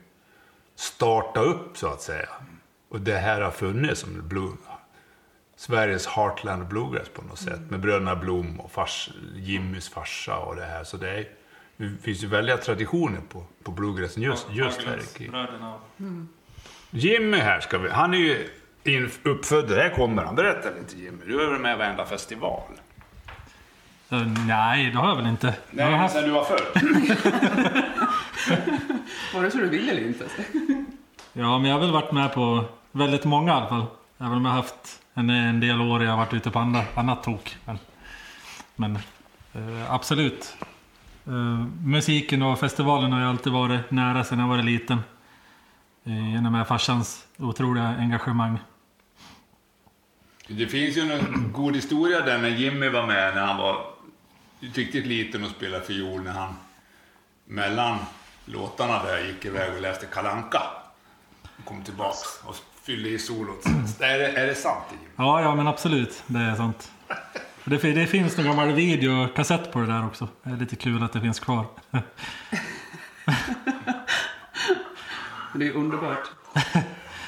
startat 0.75 1.45
upp 1.45 1.77
så 1.77 1.87
att 1.87 2.01
säga. 2.01 2.29
Och 2.89 3.01
det 3.01 3.17
här 3.17 3.41
har 3.41 3.51
funnits 3.51 4.01
som 4.01 4.27
blue, 4.27 4.51
Sveriges 5.59 6.07
Heartland 6.07 6.67
Bluegrass 6.67 7.09
på 7.09 7.21
något 7.21 7.39
sätt. 7.39 7.59
Med 7.69 7.79
Bröderna 7.79 8.15
Blom 8.15 8.59
och 8.59 8.71
fars, 8.71 9.09
Jimmys 9.35 9.89
farsa 9.89 10.37
och 10.37 10.55
det 10.55 10.65
här. 10.65 10.83
Så 10.83 10.97
det, 10.97 11.09
är, 11.09 11.27
det 11.77 12.01
finns 12.01 12.23
ju 12.23 12.27
väldiga 12.27 12.57
traditioner 12.57 13.19
på, 13.29 13.43
på 13.63 13.71
bluegrassen 13.71 14.23
just, 14.23 14.47
just 14.51 14.81
här 14.81 14.99
i 15.19 15.29
Bröderna. 15.29 15.73
Jimmy 16.89 17.37
här 17.37 17.59
ska 17.59 17.77
vi, 17.77 17.89
han 17.89 18.13
är 18.13 18.17
ju 18.17 18.49
in, 18.83 19.09
uppfödd, 19.23 19.67
där 19.67 19.89
kommer 19.89 20.23
han. 20.23 20.35
Berätta 20.35 20.69
lite 20.69 20.97
Jimmy, 20.97 21.25
du 21.25 21.41
är 21.41 21.51
väl 21.51 21.59
med 21.59 21.77
varenda 21.77 22.05
festival? 22.05 22.63
Eh, 24.09 24.27
nej, 24.47 24.91
det 24.91 24.97
har 24.97 25.09
jag 25.09 25.15
väl 25.15 25.27
inte. 25.27 25.53
jag 25.71 25.85
har 25.85 25.91
haft... 25.91 26.13
sen 26.13 26.23
du 26.23 26.31
var 26.31 26.43
född. 26.43 26.61
Var 29.33 29.43
det 29.43 29.51
så 29.51 29.57
du 29.57 29.69
ville 29.69 29.91
eller 29.91 30.07
inte? 30.07 30.25
Ja, 31.33 31.57
men 31.59 31.65
jag 31.65 31.73
har 31.73 31.79
väl 31.79 31.91
varit 31.91 32.11
med 32.11 32.33
på 32.33 32.65
väldigt 32.91 33.25
många 33.25 33.51
i 33.51 33.55
alla 33.55 33.67
fall. 33.67 33.85
Även 34.17 34.33
om 34.33 34.45
jag 34.45 34.51
har 34.51 34.57
haft 34.57 34.99
en, 35.19 35.29
en 35.29 35.59
del 35.59 35.81
år 35.81 36.03
jag 36.03 36.11
har 36.11 36.17
varit 36.17 36.33
ute 36.33 36.51
på 36.51 36.59
andra, 36.59 36.83
annat 36.95 37.23
tok. 37.23 37.57
Men, 37.65 37.79
men 38.75 38.95
eh, 39.53 39.91
absolut. 39.91 40.55
Eh, 41.27 41.65
musiken 41.83 42.41
och 42.41 42.59
festivalen 42.59 43.11
har 43.11 43.19
ju 43.19 43.25
alltid 43.25 43.53
varit 43.53 43.91
nära 43.91 44.23
sedan 44.23 44.39
jag 44.39 44.47
var 44.47 44.57
liten. 44.57 44.99
Eh, 46.03 46.33
genom 46.33 46.51
med 46.51 46.67
farsans 46.67 47.25
otroliga 47.37 47.87
engagemang. 47.87 48.59
Det 50.47 50.67
finns 50.67 50.97
ju 50.97 51.01
en 51.01 51.51
god 51.51 51.75
historia 51.75 52.21
där 52.21 52.37
när 52.37 52.49
Jimmy 52.49 52.89
var 52.89 53.07
med 53.07 53.35
när 53.35 53.45
han 53.45 53.57
var 53.57 53.85
riktigt 54.59 55.05
liten 55.05 55.43
och 55.43 55.49
spelade 55.49 55.85
fiol 55.85 56.23
när 56.23 56.31
han 56.31 56.55
mellan 57.45 57.97
låtarna 58.45 59.03
där 59.03 59.25
gick 59.25 59.45
iväg 59.45 59.75
och 59.75 59.81
läste 59.81 60.05
Kalanka. 60.05 60.61
Och 61.41 61.65
kom 61.65 61.83
tillbaks 61.83 62.41
och 62.43 62.55
fyllde 62.89 63.09
i 63.09 63.19
solot. 63.19 63.65
Är 63.99 64.19
det, 64.19 64.27
är 64.27 64.47
det 64.47 64.55
sant? 64.55 64.83
Ja, 65.15 65.41
ja 65.41 65.55
men 65.55 65.67
absolut. 65.67 66.23
Det 66.27 66.39
är 66.39 66.55
sant. 66.55 66.91
Det, 67.65 67.77
det 67.77 68.07
finns 68.07 68.39
en 68.39 68.45
gammal 68.45 68.71
videokassett 68.71 69.71
på 69.71 69.79
det 69.79 69.85
där 69.85 70.05
också. 70.05 70.27
Det 70.43 70.49
är 70.49 70.57
lite 70.57 70.75
kul 70.75 71.03
att 71.03 71.13
det 71.13 71.21
finns 71.21 71.39
kvar. 71.39 71.65
Det 75.53 75.67
är 75.67 75.71
underbart. 75.71 76.31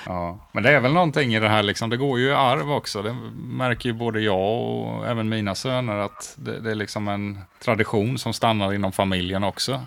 Ja, 0.06 0.50
men 0.51 0.63
det 0.63 0.72
är 0.72 0.80
väl 0.80 0.94
någonting 0.94 1.36
i 1.36 1.39
det 1.39 1.50
här 1.50 1.63
liksom. 1.63 1.89
Det 1.89 1.98
går 1.98 2.20
ju 2.20 2.27
i 2.27 2.34
arv 2.34 2.72
också. 2.72 3.01
Det 3.01 3.13
märker 3.36 3.89
ju 3.89 3.94
både 3.94 4.22
jag 4.22 4.62
och 4.62 5.08
även 5.08 5.30
mina 5.30 5.56
söner 5.56 5.98
att 5.98 6.36
det, 6.38 6.60
det 6.60 6.72
är 6.72 6.75
liksom 6.75 7.08
en 7.08 7.39
tradition 7.63 8.18
som 8.18 8.34
stannar 8.34 8.74
inom 8.74 8.91
familjen 8.91 9.44
också. 9.44 9.82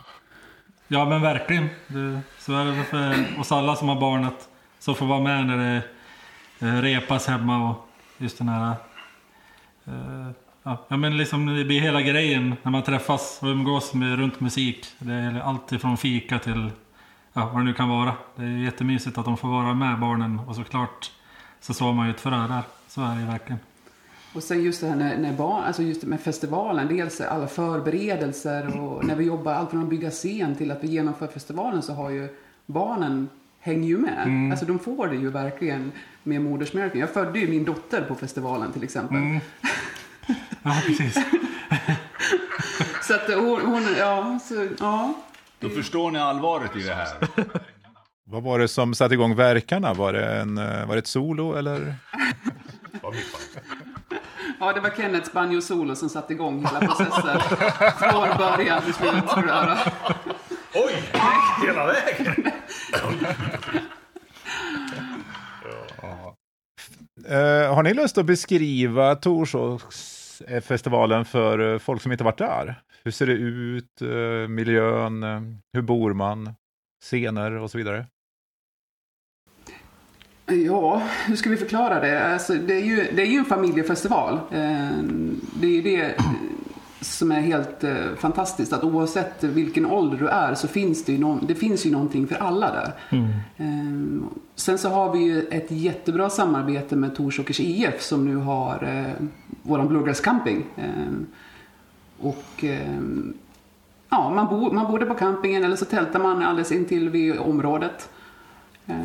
Ja 0.89 1.05
men 1.05 1.23
verkligen. 1.23 1.69
Det, 1.87 2.21
så 2.39 2.53
är 2.53 2.65
det 2.65 2.73
väl 2.73 2.85
för 2.85 3.41
oss 3.41 3.53
alla 3.53 3.77
som 3.77 3.89
har 3.89 4.01
barn 4.01 4.25
att 4.25 4.49
som 4.85 4.95
får 4.95 5.07
vara 5.07 5.21
med 5.21 5.47
när 5.47 5.57
det 5.59 5.83
eh, 6.67 6.83
repas 6.83 7.27
hemma 7.27 7.71
och 7.71 7.89
just 8.19 8.39
den 8.39 8.49
här... 8.49 8.75
Eh, 9.85 10.31
ja, 10.63 10.97
men 10.97 11.17
liksom 11.17 11.47
det 11.47 11.65
blir 11.65 11.81
hela 11.81 12.03
grejen 12.03 12.57
när 12.63 12.71
man 12.71 12.83
träffas 12.83 13.39
och 13.43 13.49
umgås 13.49 13.95
med, 13.95 14.19
runt 14.19 14.41
musik. 14.41 14.87
Det 14.99 15.13
är 15.13 15.41
allt 15.41 15.73
ifrån 15.73 15.97
fika 15.97 16.39
till 16.39 16.71
ja, 17.33 17.51
vad 17.53 17.61
det 17.61 17.65
nu 17.65 17.73
kan 17.73 17.89
vara. 17.89 18.13
Det 18.37 18.43
är 18.43 18.49
jättemysigt 18.49 19.19
att 19.19 19.25
de 19.25 19.37
får 19.37 19.49
vara 19.49 19.75
med 19.75 20.01
barnen 20.01 20.39
och 20.39 20.57
såklart 20.57 21.13
så 21.61 21.75
sår 21.75 21.93
man 21.93 22.07
ju 22.07 22.11
ett 22.11 22.21
frö 22.21 22.49
där. 22.49 22.63
Så 22.89 23.03
är 23.03 23.15
det 23.15 23.21
ju 23.21 23.27
verkligen. 23.27 23.59
Och 24.35 24.43
sen 24.43 24.63
just 24.63 24.81
det 24.81 24.87
här 24.87 24.97
när, 24.97 25.19
när 25.19 25.33
barn, 25.33 25.65
alltså 25.65 25.83
just 25.83 26.03
med 26.03 26.21
festivalen, 26.21 26.89
dels 26.89 27.21
alla 27.21 27.47
förberedelser 27.47 28.81
och 28.81 29.05
när 29.05 29.17
vi 29.17 29.25
jobbar 29.25 29.53
allt 29.53 29.71
från 29.71 29.83
att 29.83 29.89
bygga 29.89 30.11
scen 30.11 30.55
till 30.55 30.71
att 30.71 30.85
vi 30.85 30.89
genomför 30.89 31.27
festivalen 31.27 31.83
så 31.83 31.93
har 31.93 32.11
ju 32.11 32.29
barnen 32.67 33.29
hänger 33.65 33.89
ju 33.89 33.99
med. 33.99 34.51
Alltså 34.51 34.67
de 34.67 34.79
får 34.79 35.09
det 35.09 35.17
ju 35.17 35.31
verkligen 35.31 35.93
med 36.23 36.43
modersmjölken. 36.43 37.01
Jag 37.01 37.11
födde 37.11 37.39
ju 37.39 37.49
min 37.49 37.65
dotter 37.65 38.03
på 38.03 38.15
festivalen 38.15 38.73
till 38.73 38.83
exempel. 38.83 39.19
Ja 40.63 40.83
precis. 40.87 41.15
Så 43.03 43.15
att 43.15 43.35
hon, 43.35 43.61
hon 43.61 43.87
ja, 43.99 44.39
så, 44.49 44.69
ja. 44.79 45.15
Då 45.59 45.69
förstår 45.69 46.11
ni 46.11 46.19
allvaret 46.19 46.77
i 46.77 46.83
det 46.83 46.95
här. 46.95 47.17
Vad 48.25 48.43
var 48.43 48.59
det 48.59 48.69
som 48.69 48.95
satte 48.95 49.15
igång 49.15 49.37
verkarna? 49.37 49.95
Var 49.95 50.13
det, 50.13 50.41
en, 50.41 50.59
eh, 50.59 50.87
var 50.87 50.95
det 50.95 50.99
ett 50.99 51.07
solo 51.07 51.55
eller? 51.55 51.95
Ja, 54.61 54.73
det 54.73 54.81
var 54.81 54.91
Kenneths 54.91 55.33
banjo-solo 55.33 55.95
som 55.97 56.09
satte 56.09 56.33
igång 56.33 56.67
hela 56.67 56.81
processen. 56.81 57.41
Från 57.99 58.39
början 58.39 58.83
till 58.83 58.95
slut. 58.95 59.29
tror 59.29 59.49
jag. 59.49 59.79
Oj! 60.75 60.95
Hela 61.67 61.87
vägen! 61.87 62.53
Eh, 67.29 67.75
har 67.75 67.83
ni 67.83 67.95
lust 67.95 68.19
att 68.19 68.27
beskriva 68.27 69.15
Torsåsfestivalen 69.15 71.25
för 71.25 71.73
eh, 71.73 71.79
folk 71.79 72.03
som 72.03 72.13
inte 72.13 72.25
varit 72.25 72.39
där? 72.39 72.83
Hur 73.05 73.11
ser 73.11 73.27
det 73.27 73.33
ut? 73.33 74.03
Eh, 74.03 74.49
miljön? 74.49 75.23
Hur 75.73 75.83
bor 75.83 76.13
man? 76.13 76.55
Scener 77.05 77.53
och 77.53 77.71
så 77.71 77.79
vidare? 77.79 78.07
Ja, 80.47 81.03
hur 81.27 81.37
ska 81.37 81.51
vi 81.51 81.57
förklara 81.57 82.01
det? 82.01 82.25
Alltså, 82.25 82.55
det, 82.55 82.75
är 82.75 82.85
ju, 82.85 83.07
det 83.13 83.23
är 83.23 83.27
ju 83.27 83.39
en 83.39 83.45
familjefestival. 83.45 84.41
Det 84.51 85.67
är 85.67 85.71
ju 85.71 85.83
det 85.83 86.15
som 87.05 87.33
är 87.33 87.41
helt 87.41 87.85
eh, 87.85 88.15
fantastiskt. 88.19 88.73
Att 88.73 88.85
oavsett 88.85 89.45
vilken 89.45 89.87
ålder 89.87 90.17
du 90.19 90.29
är 90.29 90.55
så 90.55 90.69
finns 90.69 91.05
det 91.05 91.13
ju, 91.13 91.19
någon, 91.19 91.47
det 91.47 91.55
finns 91.55 91.87
ju 91.87 91.91
någonting 91.91 92.27
för 92.27 92.35
alla 92.37 92.71
där. 92.73 92.93
Eh, 93.57 93.67
Sen 94.57 94.79
så 94.79 94.89
har 94.89 95.13
vi 95.13 95.19
ju 95.19 95.43
ett 95.43 95.71
jättebra 95.71 96.31
samarbete 96.31 96.97
med 96.97 97.17
Torsåkers 97.17 97.61
IF 97.61 98.03
som 98.03 98.25
nu 98.25 98.37
har 98.37 98.83
eh, 98.85 99.27
våran 99.63 99.89
Bluegrass 99.89 100.21
camping. 100.21 100.65
Eh, 100.77 101.13
och 102.21 102.65
eh, 102.65 103.01
ja, 104.09 104.31
man, 104.31 104.47
bor, 104.49 104.71
man 104.73 104.93
bor 104.93 104.99
på 104.99 105.15
campingen 105.15 105.65
eller 105.65 105.77
så 105.77 105.85
tältar 105.85 106.19
man 106.21 106.43
alldeles 106.43 106.73
intill 106.73 107.09
vid 107.09 107.39
området. 107.39 108.09
Eh, 108.87 108.97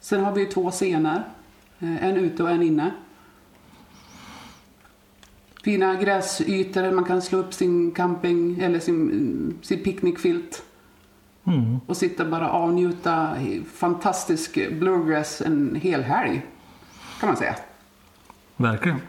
Sen 0.00 0.24
har 0.24 0.32
vi 0.32 0.40
ju 0.40 0.46
två 0.46 0.70
scener. 0.70 1.22
Eh, 1.80 2.04
En 2.04 2.16
ute 2.16 2.42
och 2.42 2.50
en 2.50 2.62
inne. 2.62 2.90
Fina 5.64 5.94
gräsytor 5.94 6.82
där 6.82 6.92
man 6.92 7.04
kan 7.04 7.22
slå 7.22 7.38
upp 7.38 7.54
sin 7.54 7.90
camping 7.90 8.60
eller 8.60 8.80
sin, 8.80 9.58
sin 9.62 9.82
picknickfilt. 9.82 10.62
Mm. 11.44 11.80
Och 11.86 11.96
sitta 11.96 12.24
bara 12.24 12.50
avnjuta 12.50 13.36
fantastisk 13.74 14.70
bluegrass 14.70 15.40
en 15.40 15.74
hel 15.82 16.02
helg. 16.02 16.42
Kan 17.20 17.28
man 17.28 17.36
säga. 17.36 17.56
Verkligen. 18.56 19.00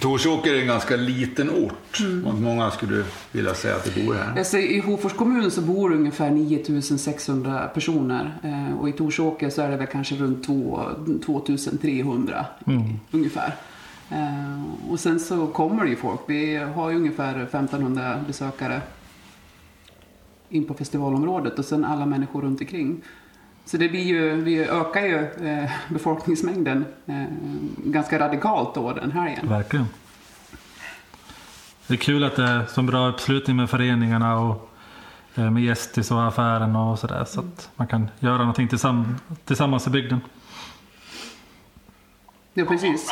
Torsåker 0.00 0.54
är 0.54 0.60
en 0.60 0.66
ganska 0.66 0.96
liten 0.96 1.50
ort. 1.50 1.98
Och 2.26 2.34
många 2.34 2.70
skulle 2.70 3.04
vilja 3.32 3.54
säga 3.54 3.76
att 3.76 3.84
det 3.94 4.04
bor 4.06 4.14
här. 4.14 4.44
Säger, 4.44 4.68
I 4.68 4.80
Hofors 4.80 5.12
kommun 5.12 5.50
så 5.50 5.60
bor 5.60 5.92
ungefär 5.92 6.30
9600 6.30 7.68
personer. 7.74 8.34
Eh, 8.42 8.78
och 8.80 8.88
i 8.88 8.92
Torsåker 8.92 9.50
så 9.50 9.62
är 9.62 9.70
det 9.70 9.76
väl 9.76 9.86
kanske 9.86 10.14
runt 10.14 10.44
två- 10.46 10.80
2300 11.26 12.46
ungefär. 13.10 13.54
Eh, 14.10 14.62
och 14.90 15.00
sen 15.00 15.20
så 15.20 15.46
kommer 15.46 15.84
det 15.84 15.90
ju 15.90 15.96
folk. 15.96 16.20
Vi 16.26 16.56
har 16.56 16.90
ju 16.90 16.96
ungefär 16.96 17.42
1500 17.42 18.24
besökare 18.26 18.80
in 20.48 20.64
på 20.64 20.74
festivalområdet 20.74 21.58
och 21.58 21.64
sen 21.64 21.84
alla 21.84 22.06
människor 22.06 22.42
runt 22.42 22.60
omkring. 22.60 23.00
Så 23.66 23.76
det 23.76 23.88
blir 23.88 24.02
ju, 24.02 24.40
vi 24.40 24.60
ökar 24.60 25.00
ju 25.02 25.48
eh, 25.48 25.70
befolkningsmängden 25.88 26.84
eh, 27.06 27.24
ganska 27.76 28.18
radikalt 28.18 28.74
då 28.74 28.92
den 28.92 29.12
här 29.12 29.28
igen. 29.28 29.48
Verkligen. 29.48 29.86
Det 31.86 31.94
är 31.94 31.98
kul 31.98 32.24
att 32.24 32.36
det 32.36 32.42
är 32.44 32.66
så 32.66 32.82
bra 32.82 33.08
uppslutning 33.08 33.56
med 33.56 33.70
föreningarna 33.70 34.38
och 34.38 34.70
eh, 35.34 35.50
med 35.50 35.62
Gästis 35.62 36.10
och 36.10 36.26
affären 36.26 36.76
och 36.76 36.98
sådär. 36.98 37.24
Så 37.24 37.40
att 37.40 37.70
man 37.76 37.86
kan 37.86 38.08
göra 38.18 38.38
någonting 38.38 38.68
tillsamm- 38.68 39.14
tillsammans 39.44 39.86
i 39.86 39.90
bygden. 39.90 40.20
Ja, 42.54 42.64
precis. 42.64 43.10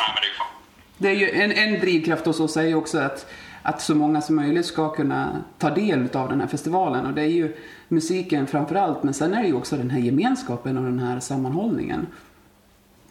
Det 0.97 1.07
är 1.09 1.15
ju 1.15 1.29
en, 1.29 1.51
en 1.51 1.79
drivkraft 1.79 2.25
hos 2.25 2.39
oss 2.39 2.57
är 2.57 2.63
ju 2.63 2.75
också 2.75 2.99
att, 2.99 3.25
att 3.67 3.81
så 3.81 3.95
många 3.95 4.21
som 4.21 4.35
möjligt 4.35 4.65
ska 4.65 4.89
kunna 4.89 5.43
ta 5.57 5.69
del 5.69 6.09
av 6.13 6.29
den 6.29 6.41
här 6.41 6.47
festivalen. 6.47 7.05
Och 7.05 7.13
det 7.13 7.21
är 7.21 7.27
ju 7.27 7.55
musiken 7.87 8.47
framför 8.47 8.75
allt, 8.75 9.03
men 9.03 9.13
sen 9.13 9.33
är 9.33 9.41
det 9.41 9.47
ju 9.47 9.53
också 9.53 9.77
den 9.77 9.89
här 9.89 9.99
gemenskapen 9.99 10.77
och 10.77 10.83
den 10.83 10.99
här 10.99 11.19
sammanhållningen. 11.19 12.07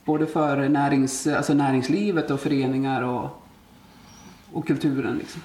Både 0.05 0.27
för 0.27 0.69
närings, 0.69 1.27
alltså 1.27 1.55
näringslivet 1.55 2.31
och 2.31 2.41
föreningar 2.41 3.03
och, 3.03 3.43
och 4.53 4.67
kulturen. 4.67 5.17
Liksom. 5.17 5.43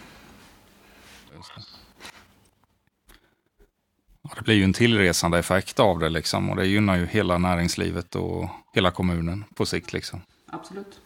Det 4.35 4.41
blir 4.43 4.55
ju 4.55 4.63
en 4.63 4.73
tillresande 4.73 5.39
effekt 5.39 5.79
av 5.79 5.99
det 5.99 6.09
liksom 6.09 6.49
och 6.49 6.55
det 6.55 6.65
gynnar 6.65 6.97
ju 6.97 7.05
hela 7.05 7.37
näringslivet 7.37 8.15
och 8.15 8.49
hela 8.73 8.91
kommunen 8.91 9.45
på 9.55 9.65
sikt 9.65 9.93
liksom. 9.93 10.21
Absolut. 10.45 10.99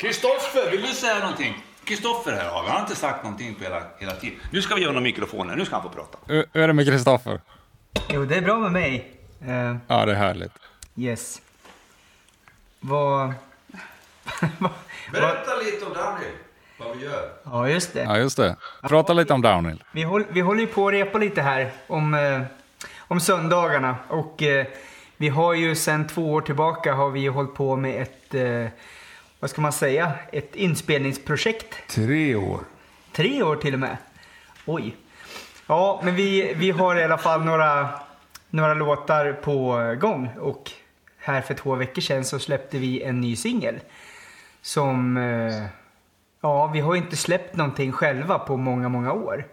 Kristoffer, 0.00 0.70
vill 0.70 0.82
du 0.82 0.86
säga 0.88 1.18
någonting? 1.18 1.64
Kristoffer 1.84 2.32
här 2.32 2.48
har 2.50 2.62
vi. 2.62 2.68
Han 2.68 2.76
har 2.76 2.80
inte 2.86 2.96
sagt 2.96 3.22
någonting 3.24 3.54
på 3.54 3.62
hela, 3.64 3.82
hela 3.98 4.12
tiden. 4.12 4.38
Nu 4.50 4.62
ska 4.62 4.74
vi 4.74 4.80
ge 4.80 4.86
honom 4.86 5.02
mikrofonen. 5.02 5.58
Nu 5.58 5.64
ska 5.64 5.74
han 5.74 5.82
få 5.82 5.88
prata. 5.88 6.18
Hur 6.26 6.46
är 6.52 6.66
det 6.68 6.72
med 6.72 6.86
Kristoffer? 6.86 7.40
Jo, 8.08 8.24
det 8.24 8.36
är 8.36 8.40
bra 8.42 8.58
med 8.58 8.72
mig. 8.72 9.10
Eh, 9.40 9.76
Ja, 9.86 10.06
det 10.06 10.12
är 10.12 10.16
härligt. 10.16 10.52
yes. 10.96 11.40
Vad... 12.80 13.32
Berätta 15.12 15.56
lite 15.64 15.84
om 15.86 15.92
Daniel. 15.94 16.32
Vad 16.78 16.96
vi 16.96 17.04
gör. 17.04 17.32
Ja, 17.44 17.68
just 17.68 17.92
det. 17.94 18.02
Ja, 18.02 18.18
just 18.18 18.36
det. 18.36 18.56
Prata 18.82 19.12
lite 19.12 19.32
om 19.32 19.42
Downhill. 19.42 19.84
Vi, 19.92 20.02
håll, 20.02 20.24
vi 20.30 20.40
håller 20.40 20.60
ju 20.60 20.66
på 20.66 20.86
att 20.88 20.92
repa 20.94 21.18
lite 21.18 21.42
här 21.42 21.72
om, 21.86 22.14
eh, 22.14 22.40
om 22.98 23.20
söndagarna. 23.20 23.96
Och 24.08 24.42
eh, 24.42 24.66
vi 25.16 25.28
har 25.28 25.54
ju 25.54 25.74
sedan 25.74 26.06
två 26.06 26.32
år 26.32 26.40
tillbaka 26.40 26.92
har 26.94 27.10
vi 27.10 27.20
ju 27.20 27.30
hållit 27.30 27.54
på 27.54 27.76
med 27.76 28.02
ett, 28.02 28.34
eh, 28.34 28.66
vad 29.40 29.50
ska 29.50 29.60
man 29.60 29.72
säga, 29.72 30.12
ett 30.32 30.56
inspelningsprojekt. 30.56 31.74
Tre 31.88 32.34
år. 32.34 32.60
Tre 33.12 33.42
år 33.42 33.56
till 33.56 33.74
och 33.74 33.80
med. 33.80 33.96
Oj. 34.66 34.96
Ja, 35.66 36.00
men 36.04 36.14
vi, 36.14 36.54
vi 36.54 36.70
har 36.70 36.96
i 36.96 37.04
alla 37.04 37.18
fall 37.18 37.44
några, 37.44 37.88
några 38.50 38.74
låtar 38.74 39.32
på 39.32 39.76
gång. 40.00 40.30
Och 40.38 40.70
här 41.18 41.40
för 41.40 41.54
två 41.54 41.74
veckor 41.74 42.02
sedan 42.02 42.24
så 42.24 42.38
släppte 42.38 42.78
vi 42.78 43.02
en 43.02 43.20
ny 43.20 43.36
singel. 43.36 43.80
Som... 44.62 45.16
eh, 45.16 45.66
Ja, 46.42 46.66
vi 46.66 46.80
har 46.80 46.96
inte 46.96 47.16
släppt 47.16 47.56
någonting 47.56 47.92
själva 47.92 48.38
på 48.38 48.56
många, 48.56 48.88
många 48.88 49.12
år. 49.12 49.44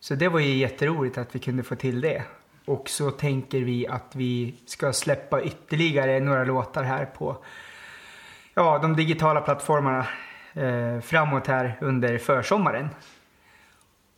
Så 0.00 0.14
det 0.14 0.28
var 0.28 0.40
ju 0.40 0.56
jätteroligt 0.56 1.18
att 1.18 1.34
vi 1.34 1.38
kunde 1.38 1.62
få 1.62 1.74
till 1.74 2.00
det. 2.00 2.22
Och 2.64 2.88
så 2.88 3.10
tänker 3.10 3.58
vi 3.60 3.86
att 3.86 4.12
vi 4.12 4.54
ska 4.66 4.92
släppa 4.92 5.42
ytterligare 5.42 6.20
några 6.20 6.44
låtar 6.44 6.82
här 6.82 7.04
på 7.04 7.36
ja, 8.54 8.78
de 8.78 8.96
digitala 8.96 9.40
plattformarna. 9.40 10.06
eh, 10.54 11.00
framåt 11.00 11.46
här 11.46 11.76
under 11.80 12.18
försommaren. 12.18 12.88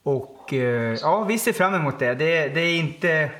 Och 0.02 0.52
eh, 0.52 0.98
ja, 1.02 1.24
vi 1.24 1.38
ser 1.38 1.52
fram 1.52 1.74
emot 1.74 1.98
det. 1.98 2.14
Det, 2.14 2.48
det 2.48 2.60
är 2.60 2.78
inte... 2.78 3.30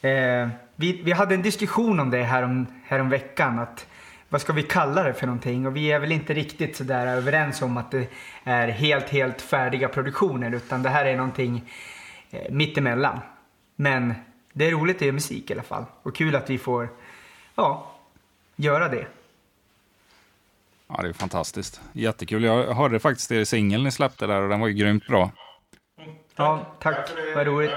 Eh, 0.00 0.48
vi, 0.76 1.02
vi 1.04 1.12
hade 1.12 1.34
en 1.34 1.42
diskussion 1.42 2.00
om 2.00 2.10
det 2.10 2.22
här 2.22 2.42
om, 2.42 2.66
här 2.84 3.00
om 3.00 3.10
veckan. 3.10 3.58
Att, 3.58 3.86
vad 4.28 4.40
ska 4.40 4.52
vi 4.52 4.62
kalla 4.62 5.02
det 5.02 5.14
för 5.14 5.26
någonting? 5.26 5.66
Och 5.66 5.76
vi 5.76 5.92
är 5.92 5.98
väl 5.98 6.12
inte 6.12 6.34
riktigt 6.34 6.76
sådär 6.76 7.06
överens 7.06 7.62
om 7.62 7.76
att 7.76 7.90
det 7.90 8.08
är 8.44 8.68
helt, 8.68 9.08
helt 9.08 9.42
färdiga 9.42 9.88
produktioner. 9.88 10.54
Utan 10.54 10.82
det 10.82 10.88
här 10.88 11.04
är 11.04 11.16
någonting 11.16 11.70
eh, 12.30 12.52
mittemellan. 12.52 13.18
Men 13.76 14.14
det 14.52 14.66
är 14.66 14.70
roligt 14.70 14.96
att 14.96 15.02
göra 15.02 15.12
musik 15.12 15.50
i 15.50 15.52
alla 15.52 15.62
fall. 15.62 15.84
Och 16.02 16.14
kul 16.14 16.36
att 16.36 16.50
vi 16.50 16.58
får 16.58 16.88
ja, 17.54 17.92
göra 18.56 18.88
det. 18.88 19.06
Ja, 20.96 21.02
det 21.02 21.08
är 21.08 21.12
fantastiskt. 21.12 21.80
Jättekul. 21.92 22.42
Jag 22.44 22.74
hörde 22.74 22.98
faktiskt 23.00 23.32
er 23.32 23.44
singel 23.44 23.82
ni 23.82 23.90
släppte 23.90 24.26
där 24.26 24.40
och 24.42 24.48
den 24.48 24.60
var 24.60 24.68
ju 24.68 24.74
grymt 24.74 25.06
bra. 25.06 25.30
Ja, 26.36 26.66
tack. 26.80 27.10
Vad 27.34 27.46
roligt. 27.46 27.72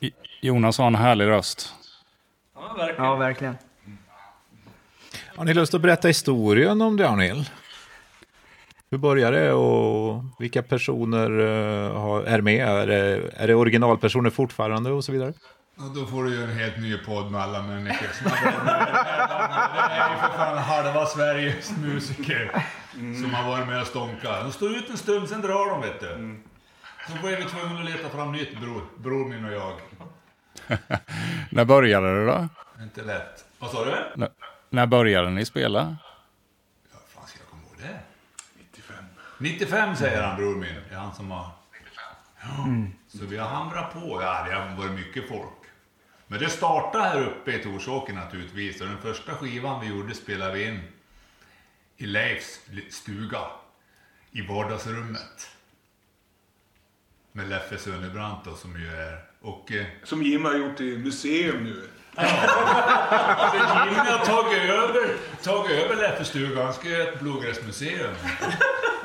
I- 0.00 0.12
Jonas 0.40 0.78
har 0.78 0.86
en 0.86 0.94
härlig 0.94 1.26
röst. 1.26 1.74
Ja, 2.54 2.74
verkligen. 2.78 3.04
Ja, 3.04 3.16
verkligen. 3.16 3.56
Har 5.36 5.44
ni 5.44 5.54
lust 5.54 5.74
att 5.74 5.80
berätta 5.80 6.08
historien 6.08 6.80
om 6.82 6.96
Downhill? 6.96 7.50
Hur 8.90 8.98
började 8.98 9.40
det 9.40 9.52
och 9.52 10.24
vilka 10.38 10.62
personer 10.62 11.30
eh, 11.40 12.32
är 12.34 12.40
med? 12.40 12.68
Är 12.68 12.86
det, 12.86 13.30
är 13.36 13.46
det 13.48 13.54
originalpersoner 13.54 14.30
fortfarande 14.30 14.90
och 14.90 15.04
så 15.04 15.12
vidare? 15.12 15.32
Och 15.76 15.90
då 15.94 16.06
får 16.06 16.24
du 16.24 16.30
ju 16.34 16.42
en 16.44 16.58
helt 16.58 16.76
ny 16.76 16.98
podd 16.98 17.30
med 17.30 17.40
alla 17.40 17.62
människor 17.62 18.06
som 18.12 18.30
har 18.30 18.52
varit 18.52 18.64
med. 18.64 18.88
Det 18.94 19.94
är 19.94 20.10
ju 20.14 20.16
för 20.20 20.28
fan 20.38 20.58
halva 20.58 21.06
Sveriges 21.06 21.76
musiker 21.76 22.64
som 22.92 23.34
har 23.34 23.50
varit 23.50 23.66
med 23.68 23.80
och 23.80 23.86
stånkat. 23.86 24.42
De 24.42 24.52
står 24.52 24.70
ut 24.76 24.90
en 24.90 24.96
stund, 24.98 25.28
sen 25.28 25.40
drar 25.40 25.70
de 25.70 25.80
vet 25.80 26.00
du. 26.00 26.40
Så 27.08 27.12
blev 27.26 27.38
vi 27.38 27.44
tvungna 27.44 27.80
att 27.80 27.84
leta 27.90 28.08
fram 28.08 28.32
nytt 28.32 28.60
bror, 28.60 28.82
bror 28.98 29.28
min 29.28 29.44
och 29.44 29.52
jag. 29.52 29.72
När 31.50 31.64
började 31.64 32.14
det 32.20 32.26
då? 32.26 32.48
Inte 32.82 33.02
lätt. 33.02 33.44
Vad 33.58 33.70
sa 33.70 33.84
du? 33.84 34.22
N- 34.24 34.30
när 34.70 34.86
började 34.86 35.30
ni 35.30 35.44
spela? 35.44 35.96
Ja, 36.92 36.98
fan 37.14 37.26
ska 37.26 37.38
jag 37.38 37.48
komma 37.50 37.62
ihåg 37.62 37.76
det? 37.78 37.98
95. 38.70 39.04
95 39.38 39.96
säger 39.96 40.22
han 40.22 40.36
bror 40.36 40.54
min. 40.56 40.74
Det 40.88 40.94
är 40.94 40.98
han 40.98 41.14
som 41.14 41.30
har... 41.30 41.46
Ja. 42.42 42.48
Så 43.08 43.26
vi 43.26 43.36
har 43.38 43.48
hamrat 43.48 43.92
på. 43.92 44.22
Ja, 44.22 44.46
det 44.48 44.54
har 44.54 44.76
varit 44.76 44.92
mycket 44.92 45.28
folk. 45.28 45.48
Men 46.32 46.40
det 46.40 46.48
startade 46.48 47.04
här 47.04 47.20
uppe 47.22 47.52
i 47.52 47.58
Torsåker 47.58 48.12
naturligtvis. 48.12 48.80
Och 48.80 48.86
den 48.86 48.98
första 49.02 49.34
skivan 49.34 49.80
vi 49.80 49.86
gjorde 49.86 50.14
spelade 50.14 50.52
vi 50.52 50.64
in 50.64 50.80
i 51.96 52.06
Leifs 52.06 52.60
stuga. 52.90 53.40
I 54.30 54.40
vardagsrummet. 54.46 55.50
Med 57.32 57.48
Leffe 57.48 57.78
Sönnebrant 57.78 58.44
då, 58.44 58.54
som 58.54 58.80
ju 58.80 58.88
är... 58.88 59.24
Och... 59.40 59.72
Eh, 59.72 59.84
Som 60.04 60.22
Jim 60.22 60.44
har 60.44 60.54
gjort 60.54 60.80
i 60.80 60.98
museum 60.98 61.64
nu. 61.64 61.88
alltså 62.14 63.88
Jimmy 63.88 64.10
har 64.10 64.24
tagit 64.26 64.70
över, 64.70 65.16
tagit 65.42 65.70
över 65.84 65.96
Leffes 65.96 66.28
stuga. 66.28 66.64
Han 66.64 66.74
ska 66.74 66.88
göra 66.88 67.08
ett 67.12 67.20
bluegrassmuseum. 67.20 68.14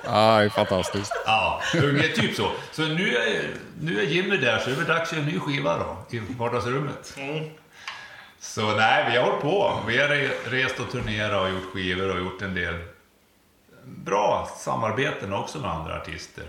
Ja, 0.08 0.38
det 0.40 0.46
är 0.46 0.50
fantastiskt. 0.50 1.12
Ja, 1.26 1.62
ungefär 1.84 2.08
typ 2.22 2.36
så. 2.36 2.52
Så 2.72 2.82
nu 2.82 3.16
är, 3.16 3.50
nu 3.82 4.00
är 4.00 4.04
Jimmy 4.04 4.38
där, 4.38 4.60
så 4.60 4.70
är 4.70 4.76
det 4.76 4.84
dags 4.84 5.10
att 5.12 5.18
göra 5.18 5.28
en 5.28 5.34
ny 5.34 5.40
skiva 5.40 5.78
då, 5.78 6.18
i 6.18 6.20
vardagsrummet. 6.20 7.18
Så 8.40 8.76
nej, 8.76 9.12
vi 9.12 9.18
har 9.18 9.26
hållit 9.26 9.42
på. 9.42 9.80
Vi 9.88 9.98
har 9.98 10.08
re- 10.08 10.50
rest 10.50 10.80
och 10.80 10.92
turnerat 10.92 11.42
och 11.42 11.50
gjort 11.50 11.74
skivor 11.74 12.12
och 12.12 12.20
gjort 12.20 12.42
en 12.42 12.56
del 12.56 12.76
bra 13.86 14.50
samarbeten 14.58 15.34
också 15.34 15.60
med 15.60 15.70
andra 15.72 15.98
artister. 16.02 16.44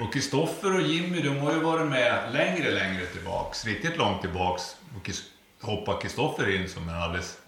Och 0.00 0.12
Kristoffer 0.12 0.74
och 0.74 0.82
Jimmy, 0.82 1.20
de 1.22 1.38
har 1.38 1.52
ju 1.52 1.60
varit 1.60 1.86
med 1.86 2.32
längre, 2.32 2.70
längre 2.70 3.06
tillbaks. 3.06 3.64
Riktigt 3.64 3.96
långt 3.96 4.20
tillbaks. 4.20 4.62
Och 4.96 5.10
hoppade 5.66 6.00
Kristoffer 6.02 6.56
in 6.56 6.68
som 6.68 6.88
en 6.88 6.94
alldeles 7.02 7.38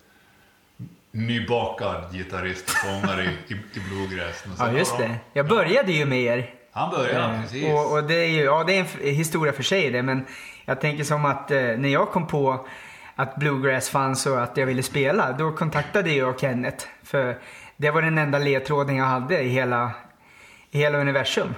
nybakad 1.17 2.13
gitarrist 2.13 2.65
och 2.65 2.71
sångare 2.71 3.25
i, 3.25 3.55
i, 3.55 3.55
i 3.55 3.81
bluegrass. 3.89 4.45
Men 4.47 4.57
sen 4.57 4.67
Ja, 4.67 4.79
just 4.79 4.99
det. 4.99 5.17
Jag 5.33 5.49
började 5.49 5.93
ju 5.93 6.05
med 6.07 6.21
er. 6.21 6.55
Han 6.73 6.91
började, 6.91 7.35
Eh, 7.35 7.43
precis. 7.43 7.73
Och, 7.73 7.93
och 7.93 8.05
det 8.05 8.15
är 8.15 8.29
ju, 8.29 8.43
ja 8.43 8.65
det 8.67 8.79
är 8.79 8.81
en 8.81 9.15
historia 9.15 9.53
för 9.53 9.63
sig 9.63 9.91
det, 9.91 10.03
men 10.03 10.27
jag 10.65 10.81
tänker 10.81 11.05
som 11.05 11.25
att 11.25 11.51
eh, 11.51 11.59
när 11.59 11.89
jag 11.89 12.11
kom 12.11 12.27
på 12.27 12.67
att 13.15 13.37
bluegrass 13.37 13.89
fanns 13.89 14.27
och 14.27 14.43
att 14.43 14.57
jag 14.57 14.67
ville 14.67 14.83
spela, 14.83 15.33
då 15.33 15.53
kontaktade 15.53 16.11
jag 16.13 16.41
Kenneth. 16.41 16.87
För 17.03 17.39
det 17.77 17.91
var 17.91 18.03
den 18.03 18.19
enda 18.19 18.39
ledtråden 18.39 18.97
jag 18.97 19.05
hade 19.05 19.41
i 19.41 19.49
hela, 19.49 19.91
i 20.71 20.79
hela 20.79 20.99
universum. 20.99 21.55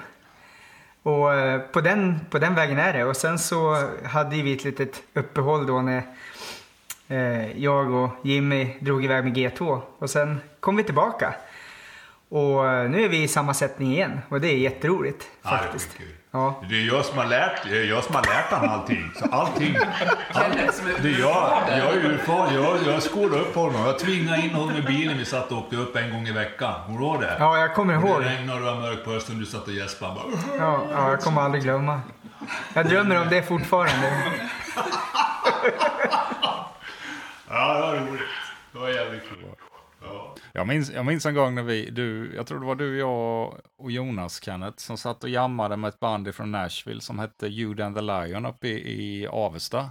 Och 1.02 1.34
eh, 1.34 1.60
på 1.60 1.80
den, 1.80 2.20
på 2.30 2.38
den 2.38 2.54
vägen 2.54 2.78
är 2.78 2.92
det. 2.92 3.04
Och 3.04 3.16
sen 3.16 3.38
så 3.38 3.88
hade 4.04 4.42
vi 4.42 4.52
ett 4.52 4.64
litet 4.64 5.02
uppehåll 5.14 5.66
då 5.66 5.82
när 5.82 6.02
jag 7.56 7.90
och 7.92 8.10
Jimmy 8.22 8.76
drog 8.80 9.04
iväg 9.04 9.24
med 9.24 9.36
G2. 9.36 9.80
Och 9.98 10.10
sen 10.10 10.40
kom 10.60 10.76
vi 10.76 10.84
tillbaka. 10.84 11.34
Och 12.30 12.66
eh, 12.68 12.90
nu 12.90 13.04
är 13.04 13.08
vi 13.08 13.22
i 13.22 13.28
samma 13.28 13.54
sättning 13.54 13.92
igen 13.92 14.20
och 14.28 14.40
det 14.40 14.48
är 14.48 14.56
jätteroligt 14.56 15.26
Ja, 15.42 15.50
det 15.50 15.56
är 15.56 15.58
faktiskt. 15.62 15.90
Ja. 16.30 16.62
Det 16.70 16.74
är 16.74 16.86
jag 16.86 17.04
som 17.04 17.18
har 17.18 17.26
lärt, 17.26 17.64
det 17.64 17.78
är 17.78 17.84
jag 17.84 18.04
som 18.04 18.14
har 18.14 18.22
lärt 18.22 18.50
han 18.50 18.68
allting. 18.68 19.10
Så 19.16 19.26
allting. 19.30 19.76
All, 20.32 20.50
det 21.02 21.08
är 21.08 21.18
jag, 21.20 21.62
jag 21.68 21.94
är 21.94 22.04
urfar, 22.04 22.48
jag, 22.54 22.76
jag 22.86 23.02
skolade 23.02 23.42
upp 23.42 23.54
honom. 23.54 23.80
Jag 23.86 23.98
tvingade 23.98 24.42
in 24.42 24.50
honom 24.54 24.76
i 24.76 24.82
bilen. 24.82 25.18
Vi 25.18 25.24
satt 25.24 25.52
och 25.52 25.58
åkte 25.58 25.76
upp 25.76 25.96
en 25.96 26.10
gång 26.10 26.26
i 26.26 26.32
veckan. 26.32 26.74
Kommer 26.86 26.98
du 26.98 27.04
ihåg 27.04 27.20
det? 27.20 27.36
ja, 27.38 27.58
jag 27.58 27.74
kommer 27.74 27.96
Och 27.96 28.02
ihåg. 28.08 28.22
det 28.22 28.28
regnade 28.28 28.58
och 28.60 28.66
det 28.66 28.72
var 28.72 28.80
mörkt 28.80 29.04
på 29.04 29.10
hösten. 29.10 29.38
Du 29.38 29.46
satt 29.46 29.66
och 29.66 29.72
gäspade. 29.72 30.14
Bara, 30.14 30.56
Ja, 30.58 30.80
ja, 30.92 31.10
jag 31.10 31.20
kommer 31.20 31.42
aldrig 31.42 31.62
glömma. 31.62 32.00
Jag 32.74 32.88
drömmer 32.88 33.20
om 33.22 33.28
det 33.28 33.42
fortfarande. 33.42 34.12
ja, 37.50 37.74
det 37.74 37.80
var 37.80 38.06
roligt. 38.06 38.22
Det 38.72 38.78
var 38.78 38.88
jävligt 38.88 39.22
kul. 39.28 39.44
Ja. 40.02 40.34
Jag 40.52 40.66
minns, 40.66 40.90
jag 40.90 41.06
minns 41.06 41.26
en 41.26 41.34
gång 41.34 41.54
när 41.54 41.62
vi, 41.62 41.90
du, 41.90 42.32
jag 42.36 42.46
tror 42.46 42.60
det 42.60 42.66
var 42.66 42.74
du, 42.74 42.98
jag 42.98 43.54
och 43.78 43.90
Jonas, 43.90 44.42
Kenneth, 44.42 44.76
som 44.78 44.98
satt 44.98 45.24
och 45.24 45.30
jammade 45.30 45.76
med 45.76 45.88
ett 45.88 46.00
band 46.00 46.34
från 46.34 46.52
Nashville 46.52 47.00
som 47.00 47.18
hette 47.18 47.46
Jude 47.48 47.86
and 47.86 47.96
the 47.96 48.02
Lion 48.02 48.46
uppe 48.46 48.68
i, 48.68 49.22
i 49.22 49.26
Avesta. 49.26 49.78
Har 49.78 49.90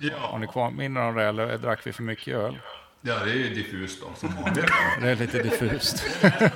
Ja. 0.00 0.38
ni 0.38 0.46
kvar 0.46 0.70
minnen 0.70 1.02
av 1.02 1.14
det 1.14 1.24
eller 1.24 1.58
drack 1.58 1.86
vi 1.86 1.92
för 1.92 2.02
mycket 2.02 2.34
öl? 2.34 2.58
ja, 3.00 3.14
det 3.24 3.30
är 3.30 3.34
ju 3.34 3.54
diffust 3.54 4.00
då, 4.02 4.06
som 4.14 4.28
vanligt. 4.42 4.66
Det 5.00 5.08
är 5.10 5.16
lite 5.16 5.42
diffust. 5.42 6.06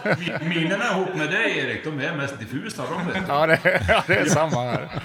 Mi- 0.05 0.49
Minnena 0.49 0.85
ihop 0.85 1.15
med 1.15 1.31
dig 1.31 1.59
Erik, 1.59 1.85
de 1.85 2.01
är 2.01 2.17
mest 2.17 2.39
diffusa. 2.39 2.83
De 2.83 3.23
ja, 3.29 3.47
det, 3.47 3.85
ja, 3.89 4.05
det 4.07 4.17
är 4.17 4.25
samma 4.25 4.63
här. 4.63 5.03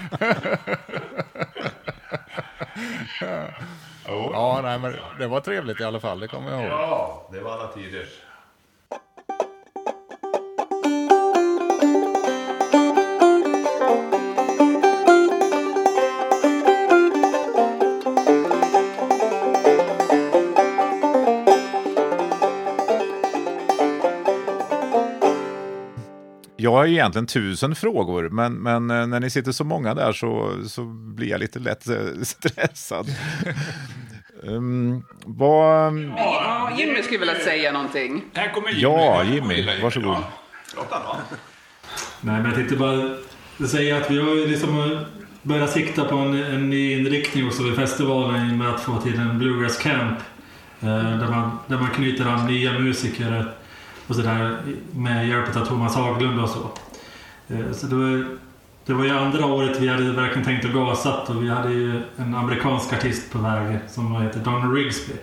Oh. 4.10 4.30
Ja, 4.34 4.60
nej, 4.63 4.80
men 4.80 4.96
det 5.20 5.28
var 5.28 5.39
trevligt 5.39 5.80
i 5.80 5.84
alla 5.84 6.00
fall, 6.00 6.20
det 6.20 6.28
kommer 6.28 6.52
jag 6.52 6.62
ihåg. 6.62 6.72
Ja, 6.72 7.28
det 7.32 7.39
var 7.39 7.52
alla 7.52 7.68
tiders. 7.68 8.10
Jag 26.63 26.71
har 26.71 26.86
egentligen 26.86 27.28
tusen 27.28 27.76
frågor, 27.76 28.30
men, 28.30 28.54
men 28.54 28.91
eh, 28.91 29.08
när 29.08 29.19
ni 29.19 29.30
sitter 29.30 29.52
så 29.52 29.63
många 29.63 29.93
där 29.93 30.13
så, 30.13 30.54
så 30.67 30.84
blir 30.86 31.28
jag 31.28 31.39
lite 31.39 31.60
lätt 31.60 31.89
eh, 31.89 31.97
stressad. 32.23 33.08
um, 34.43 35.04
vad, 35.26 35.93
Ja, 36.17 36.71
Jimmy 36.78 37.04
skulle 37.04 37.19
vilja 37.19 37.36
säga 37.36 37.71
någonting. 37.71 38.23
Här 38.34 38.52
kommer 38.52 38.69
Jimmy. 38.69 38.82
ja, 38.82 39.23
Jimmy, 39.23 39.82
varsågod. 39.82 40.17
Prata 40.76 40.99
då. 40.99 41.38
Nej, 42.21 42.36
men 42.36 42.45
jag 42.45 42.56
tänkte 42.56 42.76
bara 42.76 43.15
säga 43.67 43.97
att 43.97 44.12
vi 44.12 44.21
har 44.21 44.36
ju 44.36 44.47
liksom 44.47 45.06
börjat 45.41 45.69
sikta 45.69 46.06
på 46.06 46.15
en, 46.15 46.43
en 46.43 46.69
ny 46.69 46.93
inriktning 46.93 47.47
också 47.47 47.63
vid 47.63 47.76
festivalen 47.76 48.58
med 48.58 48.69
att 48.69 48.82
få 48.82 49.02
till 49.02 49.19
en 49.19 49.39
Bluegrass 49.39 49.78
Camp. 49.78 50.19
Eh, 50.82 51.17
där, 51.19 51.28
man, 51.28 51.60
där 51.67 51.78
man 51.78 51.89
knyter 51.89 52.26
an 52.26 52.47
nya 52.47 52.80
musiker 52.80 53.54
och 54.13 54.17
sådär 54.17 54.58
med 54.95 55.28
hjälp 55.28 55.56
av 55.56 55.65
Thomas 55.65 55.95
Haglund 55.95 56.39
och 56.39 56.49
så. 56.49 56.71
Eh, 57.54 57.71
så 57.71 57.88
det 57.88 57.95
var, 57.95 58.26
det 58.86 58.93
var 58.93 59.04
ju 59.04 59.10
andra 59.10 59.45
året 59.45 59.80
vi 59.80 59.88
hade 59.88 60.12
verkligen 60.12 60.45
tänkt 60.45 60.65
att 60.65 60.73
gasat 60.73 61.30
och 61.30 61.43
vi 61.43 61.49
hade 61.49 61.73
ju 61.73 62.02
en 62.17 62.36
amerikansk 62.36 62.93
artist 62.93 63.32
på 63.32 63.38
väg 63.38 63.80
som 63.89 64.21
heter 64.21 64.39
Don 64.39 64.76
Rigsby. 64.76 65.13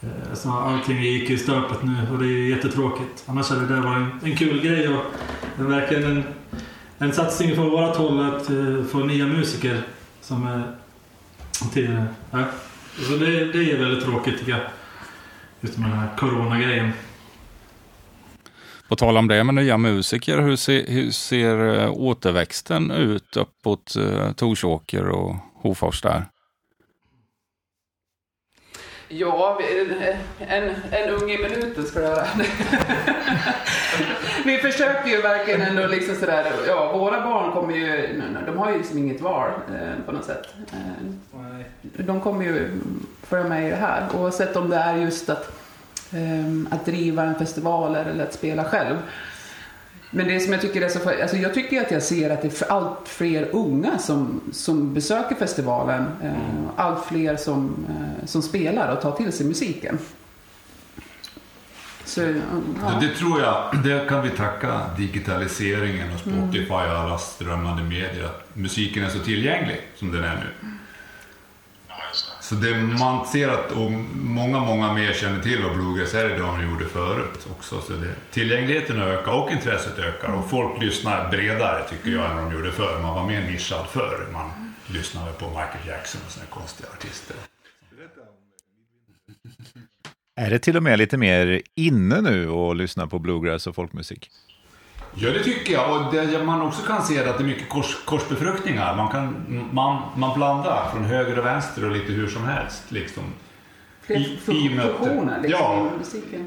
Eh, 0.00 0.34
så 0.34 0.50
allting 0.50 1.02
gick 1.02 1.30
i 1.30 1.38
stöpet 1.38 1.82
nu 1.82 1.96
och 2.12 2.18
det 2.18 2.26
är 2.26 2.48
jättetråkigt. 2.56 3.24
Annars 3.26 3.50
hade 3.50 3.66
det 3.66 3.74
där 3.74 3.82
varit 3.82 3.96
en, 3.96 4.30
en 4.30 4.36
kul 4.36 4.60
grej 4.60 4.88
och 4.88 5.04
det 5.56 5.62
är 5.62 5.66
verkligen 5.66 6.04
en, 6.04 6.22
en 6.98 7.12
satsning 7.12 7.54
från 7.54 7.70
vårt 7.70 7.96
håll 7.96 8.20
att 8.20 8.50
eh, 8.50 8.84
få 8.90 8.98
nya 8.98 9.26
musiker 9.26 9.82
som 10.20 10.46
är 10.46 10.62
till... 11.72 12.02
Ja. 12.30 12.38
Så 13.08 13.12
det, 13.12 13.52
det 13.52 13.72
är 13.72 13.78
väldigt 13.78 14.04
tråkigt 14.04 14.38
tycker 14.38 14.52
jag. 14.52 14.60
Just 15.60 15.78
med 15.78 15.90
den 15.90 15.98
här 15.98 16.16
coronagrejen. 16.16 16.92
På 18.90 18.96
tal 18.96 19.16
om 19.16 19.28
det 19.28 19.44
med 19.44 19.54
nya 19.54 19.76
musiker, 19.76 20.38
hur 20.38 20.56
ser, 20.56 20.86
hur 20.86 21.10
ser 21.10 21.78
eh, 21.78 21.90
återväxten 21.92 22.90
ut 22.90 23.36
uppåt 23.36 23.94
uh, 23.98 24.32
Torsåker 24.32 25.08
och 25.08 25.36
Hofors 25.62 26.02
där? 26.02 26.24
Ja, 29.08 29.58
vi- 29.60 30.14
en, 30.38 30.70
en 30.90 31.10
ung 31.10 31.30
i 31.30 31.38
minuten 31.38 31.86
ska 31.86 32.00
det 32.00 32.06
göra. 32.06 32.24
vi 34.44 34.58
försöker 34.58 35.10
ju 35.10 35.20
verkligen 35.22 35.62
ändå 35.62 35.86
liksom 35.86 36.14
sådär, 36.14 36.52
ja 36.66 36.92
våra 36.98 37.20
barn 37.20 37.52
kommer 37.52 37.74
ju, 37.74 38.20
de 38.46 38.58
har 38.58 38.70
ju 38.72 38.78
liksom 38.78 38.98
inget 38.98 39.20
val 39.20 39.50
eh, 39.50 40.04
på 40.06 40.12
något 40.12 40.24
sätt. 40.24 40.46
Eh, 40.72 42.04
de 42.04 42.20
kommer 42.20 42.44
ju 42.44 42.68
följa 43.22 43.48
med 43.48 43.66
i 43.66 43.70
det 43.70 43.76
här 43.76 44.08
oavsett 44.14 44.56
om 44.56 44.70
det 44.70 44.76
är 44.76 44.96
just 44.96 45.30
att, 45.30 45.59
Ehm, 46.12 46.68
att 46.70 46.86
driva 46.86 47.24
en 47.24 47.34
festival 47.34 47.94
eller 47.94 48.24
att 48.24 48.34
spela 48.34 48.64
själv. 48.64 48.96
Men 50.10 50.28
det 50.28 50.40
som 50.40 50.52
jag 50.52 50.62
tycker 50.62 50.82
är 50.82 50.88
så 50.88 51.10
alltså 51.22 51.36
jag 51.36 51.54
tycker 51.54 51.80
att 51.80 51.90
jag 51.90 52.02
ser 52.02 52.30
att 52.30 52.42
det 52.42 52.62
är 52.62 52.72
allt 52.72 53.08
fler 53.08 53.48
unga 53.52 53.98
som, 53.98 54.40
som 54.52 54.94
besöker 54.94 55.34
festivalen. 55.34 56.06
Mm. 56.22 56.68
allt 56.76 57.04
fler 57.04 57.36
som, 57.36 57.86
eh, 57.88 58.26
som 58.26 58.42
spelar 58.42 58.92
och 58.92 59.00
tar 59.02 59.12
till 59.12 59.32
sig 59.32 59.46
musiken. 59.46 59.98
Så, 62.04 62.20
ja. 62.20 63.00
Det 63.00 63.08
tror 63.08 63.40
jag, 63.40 63.82
det 63.84 64.08
kan 64.08 64.22
vi 64.22 64.30
tacka 64.30 64.80
digitaliseringen 64.96 66.14
och 66.14 66.20
Spotify 66.20 66.72
och 66.72 66.98
alla 66.98 67.18
strömmande 67.18 67.82
medier. 67.82 68.24
Att 68.24 68.56
musiken 68.56 69.04
är 69.04 69.08
så 69.08 69.18
tillgänglig 69.18 69.80
som 69.96 70.12
den 70.12 70.24
är 70.24 70.34
nu. 70.36 70.70
Så 72.50 72.56
det 72.56 72.76
man 72.76 73.26
ser 73.26 73.48
att 73.48 73.72
och 73.72 73.90
många, 74.14 74.60
många 74.60 74.94
mer 74.94 75.12
känner 75.12 75.42
till 75.42 75.62
vad 75.62 75.76
bluegrass 75.76 76.14
är 76.14 76.34
idag 76.34 76.54
än 76.54 76.60
de 76.60 76.70
gjorde 76.70 76.84
förut 76.84 77.46
också. 77.50 77.80
Så 77.80 77.92
det, 77.92 78.14
tillgängligheten 78.30 79.00
ökar 79.00 79.32
och 79.32 79.50
intresset 79.50 79.98
ökar 79.98 80.32
och 80.32 80.50
folk 80.50 80.82
lyssnar 80.82 81.30
bredare 81.30 81.88
tycker 81.90 82.10
jag 82.10 82.30
än 82.30 82.36
de 82.36 82.52
gjorde 82.52 82.72
förr. 82.72 83.02
Man 83.02 83.14
var 83.14 83.26
mer 83.26 83.40
nischad 83.40 83.86
förr. 83.86 84.26
Man 84.32 84.74
lyssnade 84.86 85.32
på 85.32 85.48
Michael 85.48 85.88
Jackson 85.88 86.20
och 86.26 86.32
sådana 86.32 86.50
konstiga 86.50 86.88
artister. 86.92 87.36
Är 90.36 90.50
det 90.50 90.58
till 90.58 90.76
och 90.76 90.82
med 90.82 90.98
lite 90.98 91.16
mer 91.16 91.62
inne 91.74 92.20
nu 92.20 92.50
att 92.50 92.76
lyssna 92.76 93.06
på 93.06 93.18
bluegrass 93.18 93.66
och 93.66 93.74
folkmusik? 93.74 94.30
Ja, 95.14 95.30
det 95.30 95.42
tycker 95.44 95.72
jag. 95.72 95.96
Och 96.06 96.12
det 96.14 96.44
man 96.44 96.62
också 96.62 96.82
kan 96.86 97.02
se 97.02 97.18
är 97.18 97.26
att 97.26 97.38
det 97.38 97.44
är 97.44 97.46
mycket 97.46 97.68
kors, 97.68 97.96
korsbefruktningar. 98.04 98.96
Man, 98.96 99.08
kan, 99.08 99.34
man, 99.72 100.02
man 100.16 100.36
blandar 100.38 100.90
från 100.92 101.04
höger 101.04 101.38
och 101.38 101.46
vänster 101.46 101.84
och 101.84 101.90
lite 101.96 102.12
hur 102.12 102.28
som 102.28 102.44
helst. 102.44 102.82
Liksom. 102.88 103.22
I- 104.06 104.38
i 104.46 104.68
och 104.68 104.72
med 104.72 104.86
att- 104.86 105.50
ja. 105.50 105.88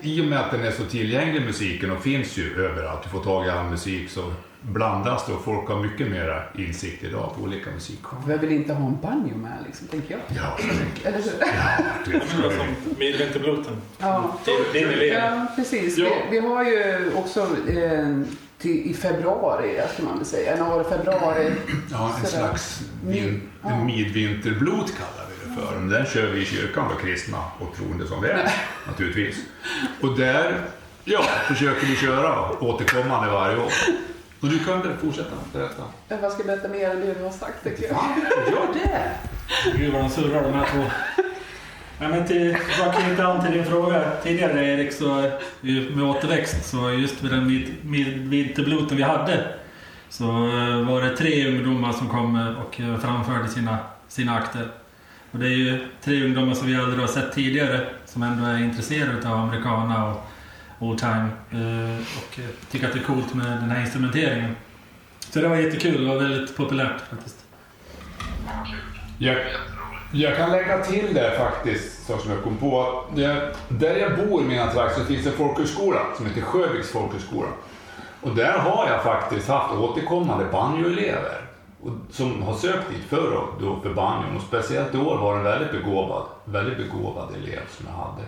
i 0.01 0.21
och 0.21 0.25
med 0.25 0.39
att 0.39 0.51
den 0.51 0.65
är 0.65 0.71
så 0.71 0.83
tillgänglig 0.83 1.41
musiken 1.45 1.91
och 1.91 2.01
finns 2.03 2.37
ju 2.37 2.65
överallt, 2.65 3.03
du 3.03 3.09
får 3.09 3.19
tag 3.23 3.47
i 3.47 3.49
all 3.49 3.65
musik, 3.65 4.09
så 4.09 4.33
blandas 4.61 5.25
det 5.27 5.33
och 5.33 5.43
folk 5.43 5.67
har 5.69 5.79
mycket 5.83 6.07
mer 6.11 6.49
insikt 6.57 7.03
idag 7.03 7.31
på 7.37 7.43
olika 7.43 7.71
musikgenrer. 7.71 8.23
Vem 8.27 8.39
vill 8.39 8.51
inte 8.51 8.73
ha 8.73 8.87
en 8.87 8.97
banjo 9.01 9.37
med 9.37 9.51
liksom, 9.65 9.87
tänker 9.87 10.11
jag. 10.11 10.37
Ja, 10.37 10.57
Eller 11.05 11.17
hur? 11.17 12.11
det 12.51 12.99
Midvinterbluten. 12.99 13.81
Ja, 13.99 14.37
Din 14.73 14.87
elev. 14.89 15.13
ja 15.13 15.45
precis. 15.55 15.97
Ja. 15.97 16.07
Vi, 16.31 16.39
vi 16.39 16.47
har 16.47 16.63
ju 16.63 17.11
också 17.15 17.39
eh, 17.67 18.21
till, 18.63 18.91
i 18.91 18.93
februari, 18.93 19.81
ska 19.93 20.03
man 20.03 20.17
väl 20.17 20.25
säga, 20.25 20.51
januari, 20.57 20.83
februari. 20.89 21.51
Ja, 21.91 22.15
en 22.19 22.25
Sådär. 22.25 22.43
slags 22.43 22.81
vin, 23.05 23.41
Ja. 23.63 23.83
midvinterblot 23.83 24.93
kallar 24.97 25.27
vi 25.29 25.49
det 25.49 25.61
för. 25.61 25.75
Men 25.79 25.89
Den 25.89 26.05
kör 26.05 26.27
vi 26.31 26.41
i 26.41 26.45
kyrkan 26.45 26.89
för 26.89 27.07
kristna 27.07 27.37
och 27.59 27.75
troende 27.77 28.07
som 28.07 28.21
vi 28.21 28.29
är, 28.29 28.49
naturligtvis. 28.87 29.35
Och 30.01 30.17
där 30.17 30.61
ja, 31.03 31.23
försöker 31.47 31.87
vi 31.87 31.95
köra 31.95 32.49
återkommande 32.59 33.31
varje 33.31 33.57
år. 33.57 33.71
Och 34.41 34.49
du 34.49 34.59
kan 34.59 34.81
väl 34.81 34.97
fortsätta 34.97 35.29
berätta? 35.53 35.83
Jag 36.21 36.31
ska 36.31 36.43
berätta 36.43 36.67
mer 36.67 36.89
än 36.89 36.99
det 36.99 37.13
du 37.13 37.23
har 37.23 37.31
sagt, 37.31 37.63
tycker 37.63 37.83
jag. 37.83 38.05
Gör 38.51 38.67
det! 38.73 39.11
Gud 39.77 39.93
vad 39.93 40.01
de 40.01 40.09
surrar 40.09 40.43
de 40.43 40.53
här 40.53 40.67
två. 40.73 40.83
Ja, 41.99 42.07
men 42.09 42.27
till, 42.27 42.57
för 42.57 42.89
att 42.89 43.03
knyta 43.03 43.27
an 43.27 43.43
till 43.43 43.51
din 43.51 43.65
fråga 43.65 44.11
tidigare 44.23 44.65
Erik, 44.65 44.93
så 44.93 45.31
med 45.61 46.03
återväxt, 46.03 46.65
så 46.65 46.91
just 46.91 47.23
vid 47.23 47.31
den 47.31 47.47
vinterbloten 48.29 48.97
vi 48.97 49.03
hade 49.03 49.43
så 50.13 50.23
eh, 50.23 50.81
var 50.81 51.01
det 51.01 51.17
tre 51.17 51.47
ungdomar 51.47 51.93
som 51.93 52.09
kom 52.09 52.35
eh, 52.35 52.61
och 52.61 52.81
eh, 52.81 52.99
framförde 52.99 53.47
sina, 53.47 53.77
sina 54.07 54.37
akter. 54.37 54.67
Och 55.31 55.39
det 55.39 55.45
är 55.45 55.57
ju 55.57 55.87
tre 56.03 56.23
ungdomar 56.23 56.53
som 56.53 56.67
vi 56.67 56.75
aldrig 56.75 56.99
har 56.99 57.07
sett 57.07 57.33
tidigare 57.33 57.87
som 58.05 58.23
ändå 58.23 58.45
är 58.45 58.57
intresserade 58.57 59.29
av 59.29 59.39
americana 59.39 60.11
och 60.11 60.25
old 60.79 60.99
time 60.99 61.29
och 62.17 62.39
tycker 62.71 62.87
att 62.87 62.93
det 62.93 62.99
är 62.99 63.03
coolt 63.03 63.33
med 63.33 63.45
den 63.45 63.69
här 63.69 63.81
instrumenteringen. 63.81 64.55
Så 65.19 65.41
det 65.41 65.47
var 65.47 65.55
jättekul 65.55 66.09
och 66.09 66.21
väldigt 66.21 66.57
populärt 66.57 67.01
faktiskt. 67.09 67.45
Jag, 69.17 69.37
jag 70.15 70.37
kan 70.37 70.51
lägga 70.51 70.83
till 70.83 71.13
det 71.13 71.37
faktiskt, 71.37 72.07
så 72.07 72.17
som 72.17 72.31
jag 72.31 72.43
kom 72.43 72.57
på. 72.57 73.03
Där 73.69 73.95
jag 73.95 74.27
bor 74.27 74.41
i 74.41 74.45
mina 74.45 74.71
trakter 74.71 75.01
så 75.01 75.05
finns 75.05 75.25
en 75.27 75.33
folkhögskola 75.33 75.99
som 76.17 76.25
heter 76.25 76.41
Sjöviks 76.41 76.91
folkhögskola. 76.91 77.49
Och 78.21 78.35
där 78.35 78.57
har 78.57 78.89
jag 78.89 79.03
faktiskt 79.03 79.47
haft 79.47 79.73
återkommande 79.73 80.45
banjoelever 80.51 81.41
som 82.11 82.41
har 82.43 82.53
sökt 82.53 82.89
dit 82.89 83.03
förr 83.09 83.31
och 83.31 83.61
då 83.61 83.79
för 83.83 83.93
banjon. 83.93 84.35
Och 84.35 84.41
speciellt 84.41 84.95
i 84.95 84.97
år 84.97 85.17
var 85.17 85.33
det 85.33 85.39
en 85.39 85.43
väldigt 85.43 85.71
begåvad, 85.71 86.25
väldigt 86.45 86.77
begåvad 86.77 87.35
elev 87.35 87.61
som 87.69 87.85
jag 87.89 88.05
hade. 88.05 88.23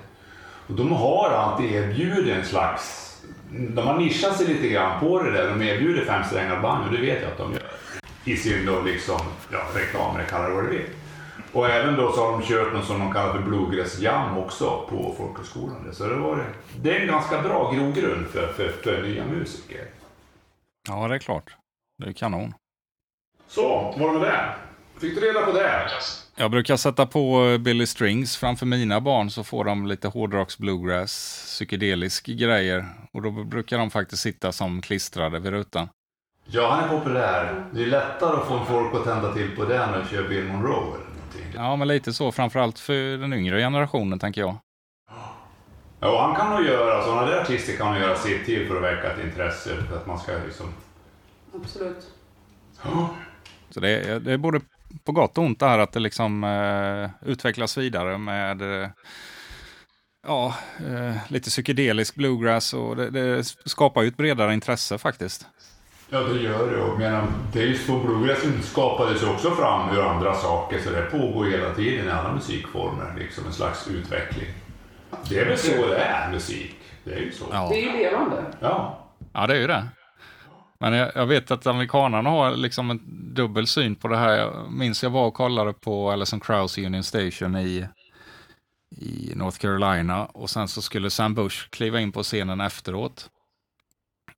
Och 0.67 0.73
de 0.73 0.91
har 0.91 1.29
alltid 1.29 1.71
erbjudit 1.71 2.35
en 2.35 2.45
slags... 2.45 3.01
De 3.49 3.87
har 3.87 3.97
nischat 3.97 4.37
sig 4.37 4.47
lite 4.47 4.67
grann 4.67 4.99
på 4.99 5.23
det 5.23 5.31
där. 5.31 5.49
De 5.49 5.61
erbjuder 5.61 6.05
fem 6.05 6.23
strängar 6.23 6.61
banjo, 6.61 6.91
det 6.91 7.01
vet 7.01 7.21
jag 7.21 7.31
att 7.31 7.37
de 7.37 7.53
gör. 7.53 7.71
I 8.23 8.37
sin 8.37 8.65
då 8.65 8.81
liksom, 8.81 9.19
ja, 9.51 9.59
reklam, 9.75 10.15
eller 10.15 10.25
kalla 10.25 10.47
det 10.47 10.55
vad 10.55 10.63
du 10.63 10.69
vill. 10.69 10.85
Och 11.55 11.69
även 11.69 11.95
då 11.95 12.11
så 12.11 12.25
har 12.25 12.31
de 12.31 12.41
kört 12.41 12.73
något 12.73 12.85
som 12.85 12.99
de 12.99 13.13
kallar 13.13 13.33
för 13.33 13.41
Bluegrass 13.41 13.99
Jam 13.99 14.37
också 14.37 14.85
på 14.89 15.15
folkhögskolan. 15.17 15.93
Så 15.93 16.07
det, 16.07 16.15
var, 16.15 16.45
det 16.81 16.97
är 16.97 17.01
en 17.01 17.07
ganska 17.07 17.41
bra 17.41 17.71
grogrund 17.71 18.27
för, 18.27 18.47
för, 18.47 18.69
för 18.69 19.03
nya 19.03 19.25
musiker. 19.25 19.87
Ja, 20.87 21.07
det 21.07 21.15
är 21.15 21.19
klart. 21.19 21.55
Det 21.97 22.09
är 22.09 22.13
kanon. 22.13 22.53
Så, 23.47 23.93
var 23.97 24.13
det 24.13 24.19
med 24.19 24.21
det? 24.21 24.55
Fick 24.99 25.15
du 25.15 25.21
reda 25.21 25.45
på 25.45 25.51
det? 25.51 25.89
Jag 26.35 26.51
brukar 26.51 26.75
sätta 26.75 27.05
på 27.05 27.45
eh, 27.45 27.57
Billy 27.57 27.87
Strings 27.87 28.37
framför 28.37 28.65
mina 28.65 29.01
barn 29.01 29.29
så 29.29 29.43
får 29.43 29.63
de 29.63 29.85
lite 29.85 30.07
hårdrocks, 30.07 30.57
bluegrass, 30.57 31.43
psykedelisk 31.45 32.25
grejer. 32.25 32.85
Och 33.13 33.21
då 33.21 33.31
brukar 33.31 33.77
de 33.77 33.91
faktiskt 33.91 34.21
sitta 34.21 34.51
som 34.51 34.81
klistrade 34.81 35.39
vid 35.39 35.51
rutan. 35.51 35.89
Ja, 36.45 36.69
han 36.69 36.83
är 36.83 36.97
populär. 36.99 37.65
Det 37.71 37.81
är 37.81 37.87
lättare 37.87 38.37
att 38.37 38.47
få 38.47 38.65
folk 38.65 38.95
att 38.95 39.03
tända 39.03 39.33
till 39.33 39.55
på 39.55 39.65
den 39.65 39.93
och 39.93 40.07
köra 40.07 40.27
Bill 40.27 40.43
Monroe. 40.43 41.04
Ja, 41.55 41.75
men 41.75 41.87
lite 41.87 42.13
så. 42.13 42.31
Framförallt 42.31 42.79
för 42.79 43.17
den 43.17 43.33
yngre 43.33 43.59
generationen, 43.59 44.19
tänker 44.19 44.41
jag. 44.41 44.57
Ja, 45.99 46.25
han 46.25 46.35
kan 46.35 46.49
nog 46.55 46.65
göra, 46.65 47.03
sådana 47.03 47.25
där 47.25 47.41
artister 47.41 47.77
kan 47.77 47.91
nog 47.91 48.01
göra 48.01 48.15
sitt 48.15 48.45
till 48.45 48.67
för 48.67 48.75
att 48.75 48.83
väcka 48.83 49.11
ett 49.11 49.25
intresse. 49.25 49.69
För 49.89 49.97
att 49.97 50.07
man 50.07 50.19
ska 50.19 50.31
liksom... 50.45 50.73
Absolut. 51.55 52.11
Så 53.69 53.79
det 53.79 53.89
är, 53.89 54.19
det 54.19 54.31
är 54.33 54.37
både 54.37 54.61
på 55.03 55.11
gott 55.11 55.37
och 55.37 55.43
ont 55.43 55.59
det 55.59 55.65
här 55.65 55.79
att 55.79 55.91
det 55.91 55.99
liksom 55.99 56.43
eh, 56.43 57.29
utvecklas 57.29 57.77
vidare 57.77 58.17
med 58.17 58.61
eh, 58.61 58.89
ja, 60.27 60.55
eh, 60.87 61.15
lite 61.27 61.49
psykedelisk 61.49 62.15
bluegrass 62.15 62.73
och 62.73 62.95
det, 62.95 63.09
det 63.09 63.43
skapar 63.43 64.01
ju 64.01 64.07
ett 64.07 64.17
bredare 64.17 64.53
intresse 64.53 64.97
faktiskt. 64.97 65.47
Ja, 66.09 66.19
det 66.19 66.39
gör 66.39 66.71
det. 66.71 66.81
Och 66.81 66.89
jag 66.89 66.99
menar, 66.99 67.27
det 67.53 67.61
är 67.61 67.67
ju 67.67 67.77
så 67.77 67.99
bluegrassen 67.99 68.61
skapades 68.63 69.23
också 69.23 69.51
fram 69.51 69.95
ur 69.95 70.01
andra 70.01 70.33
saker, 70.33 70.79
så 70.79 70.89
det 70.89 71.01
pågår 71.01 71.45
hela 71.45 71.73
tiden 71.73 72.07
i 72.07 72.11
alla 72.11 72.33
musikformer, 72.33 73.15
liksom 73.19 73.45
en 73.45 73.53
slags 73.53 73.87
utveckling. 73.87 74.47
Det 75.29 75.39
är 75.39 75.45
väl 75.45 75.57
så 75.57 75.87
det 75.87 75.97
är, 75.97 76.31
musik. 76.31 76.75
Det 77.03 77.13
är 77.13 77.19
ju 77.19 77.31
så. 77.31 77.45
Ja. 77.51 77.69
Det 77.69 77.75
är 77.75 77.81
ju 77.81 77.97
levande. 77.97 78.45
Ja. 78.59 79.07
Ja, 79.33 79.47
det 79.47 79.53
är 79.53 79.59
ju 79.59 79.67
det. 79.67 79.87
Men 80.79 80.93
jag, 80.93 81.11
jag 81.15 81.25
vet 81.25 81.51
att 81.51 81.67
amerikanerna 81.67 82.29
har 82.29 82.51
liksom 82.51 82.91
en 82.91 83.01
dubbel 83.33 83.67
syn 83.67 83.95
på 83.95 84.07
det 84.07 84.17
här. 84.17 84.37
Jag 84.37 84.71
minns 84.71 85.03
jag 85.03 85.09
var 85.09 85.25
och 85.25 85.33
kollade 85.33 85.73
på 85.73 86.11
Alison 86.11 86.39
Krauss 86.39 86.77
Union 86.77 87.03
Station 87.03 87.55
i, 87.55 87.87
i 88.97 89.31
North 89.35 89.57
Carolina 89.57 90.25
och 90.25 90.49
sen 90.49 90.67
så 90.67 90.81
skulle 90.81 91.09
Sam 91.09 91.33
Bush 91.33 91.69
kliva 91.69 91.99
in 91.99 92.11
på 92.11 92.23
scenen 92.23 92.61
efteråt. 92.61 93.29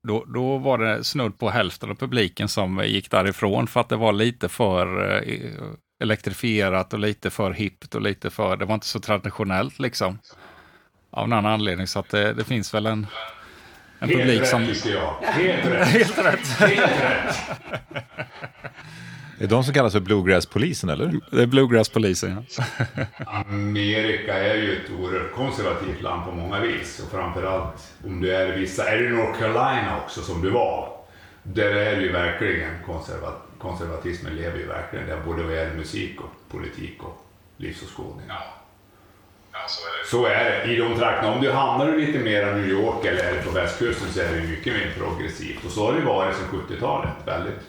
Då, 0.07 0.25
då 0.27 0.57
var 0.57 0.77
det 0.77 1.03
snudd 1.03 1.39
på 1.39 1.49
hälften 1.49 1.91
av 1.91 1.95
publiken 1.95 2.47
som 2.47 2.83
gick 2.85 3.11
därifrån 3.11 3.67
för 3.67 3.79
att 3.79 3.89
det 3.89 3.95
var 3.95 4.13
lite 4.13 4.49
för 4.49 5.13
eh, 5.15 5.53
elektrifierat 6.03 6.93
och 6.93 6.99
lite 6.99 7.29
för 7.29 7.51
hippt 7.51 7.95
och 7.95 8.01
lite 8.01 8.29
för, 8.29 8.57
det 8.57 8.65
var 8.65 8.73
inte 8.73 8.87
så 8.87 8.99
traditionellt 8.99 9.79
liksom. 9.79 10.19
Av 11.11 11.29
någon 11.29 11.45
anledning 11.45 11.87
så 11.87 11.99
att 11.99 12.09
det, 12.09 12.33
det 12.33 12.43
finns 12.43 12.73
väl 12.73 12.85
en, 12.85 13.07
en 13.99 14.09
Helt 14.09 14.21
publik 14.21 14.41
rätt 14.41 14.47
som... 14.47 14.67
tycker 14.67 14.89
jag. 14.89 15.13
Helt 15.21 15.65
rätt. 15.65 15.87
Helt 15.97 16.17
rätt. 16.17 16.47
Helt 16.47 16.91
rätt. 16.91 17.35
Det 19.37 19.43
är 19.43 19.49
de 19.49 19.63
som 19.63 19.73
kallas 19.73 19.93
för 19.93 19.99
Bluegrass-polisen, 19.99 20.89
eller? 20.89 21.19
Det 21.31 21.41
är 21.41 21.45
Bluegrass-polisen, 21.45 22.45
ja. 22.49 22.63
Amerika 23.27 24.33
är 24.33 24.55
ju 24.55 24.75
ett 24.75 24.91
oerhört 24.99 25.31
konservativt 25.31 26.01
land 26.01 26.25
på 26.25 26.31
många 26.31 26.59
vis. 26.59 26.99
Och 26.99 27.11
framförallt 27.11 27.93
om 28.05 28.21
du 28.21 28.35
är 28.35 28.57
i 28.57 28.59
vissa, 28.59 28.89
är 28.89 28.97
det 28.97 29.09
North 29.09 29.39
Carolina 29.39 29.97
också 30.05 30.21
som 30.21 30.41
du 30.41 30.49
var. 30.49 30.89
Där 31.43 31.71
är 31.75 31.95
det 31.95 32.01
ju 32.01 32.11
verkligen 32.11 32.71
konserva, 32.85 33.33
konservatismen 33.59 34.35
lever 34.35 34.57
ju 34.57 34.67
verkligen 34.67 35.07
där 35.07 35.21
både 35.25 35.43
vad 35.43 35.55
gäller 35.55 35.75
musik 35.75 36.21
och 36.21 36.51
politik 36.51 37.03
och 37.03 37.25
livsåskådning. 37.57 38.25
Ja. 38.27 38.43
Ja, 39.51 39.59
så 39.67 39.81
är 39.87 40.03
det. 40.03 40.09
Så 40.09 40.25
är 40.25 40.67
det 40.67 40.73
i 40.73 40.75
de 40.77 40.95
trakterna. 40.95 41.33
Om 41.33 41.41
du 41.41 41.51
hamnar 41.51 41.93
i 41.93 42.05
lite 42.05 42.19
mer 42.19 42.45
New 42.45 42.69
York 42.69 43.05
eller 43.05 43.41
på 43.43 43.51
västkusten 43.51 44.07
så 44.13 44.19
är 44.19 44.33
det 44.33 44.47
mycket 44.47 44.73
mer 44.73 44.93
progressivt. 44.97 45.65
Och 45.65 45.71
så 45.71 45.85
har 45.85 45.99
det 45.99 46.05
varit 46.05 46.35
sedan 46.35 46.61
70-talet. 46.69 47.13
Väldigt 47.25 47.59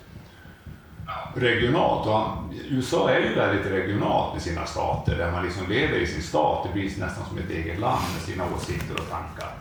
regionalt. 1.34 2.06
Och 2.06 2.54
USA 2.70 3.10
är 3.10 3.20
ju 3.20 3.34
väldigt 3.34 3.66
regionalt 3.66 4.34
med 4.34 4.42
sina 4.42 4.66
stater. 4.66 5.18
Där 5.18 5.30
man 5.30 5.44
liksom 5.44 5.68
lever 5.68 5.98
i 5.98 6.06
sin 6.06 6.22
stat. 6.22 6.66
Det 6.66 6.72
blir 6.72 6.84
nästan 6.84 7.24
som 7.28 7.38
ett 7.38 7.50
eget 7.50 7.80
land 7.80 8.02
med 8.14 8.22
sina 8.22 8.44
åsikter 8.56 8.94
och 8.94 9.10
tankar. 9.10 9.52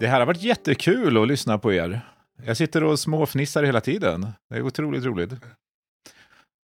Det 0.00 0.06
här 0.06 0.18
har 0.18 0.26
varit 0.26 0.42
jättekul 0.42 1.22
att 1.22 1.28
lyssna 1.28 1.58
på 1.58 1.72
er. 1.72 2.00
Jag 2.46 2.56
sitter 2.56 2.84
och 2.84 2.98
småfnissar 2.98 3.62
hela 3.62 3.80
tiden. 3.80 4.32
Det 4.50 4.56
är 4.56 4.62
otroligt 4.62 5.04
roligt. 5.04 5.32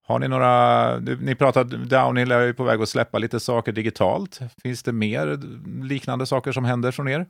Har 0.07 0.19
ni 0.19 0.29
några, 0.29 0.97
ni 0.99 1.35
pratade, 1.35 1.77
Downhill 1.77 2.33
är 2.33 2.41
ju 2.41 2.55
på 2.55 2.65
väg 2.65 2.83
att 2.83 2.89
släppa 2.89 3.19
lite 3.19 3.41
saker 3.41 3.73
digitalt. 3.73 4.41
Finns 4.63 4.83
det 4.83 4.93
mer 4.93 5.41
liknande 5.85 6.27
saker 6.27 6.53
som 6.53 6.65
händer 6.65 6.91
från 6.91 7.09
er? 7.09 7.27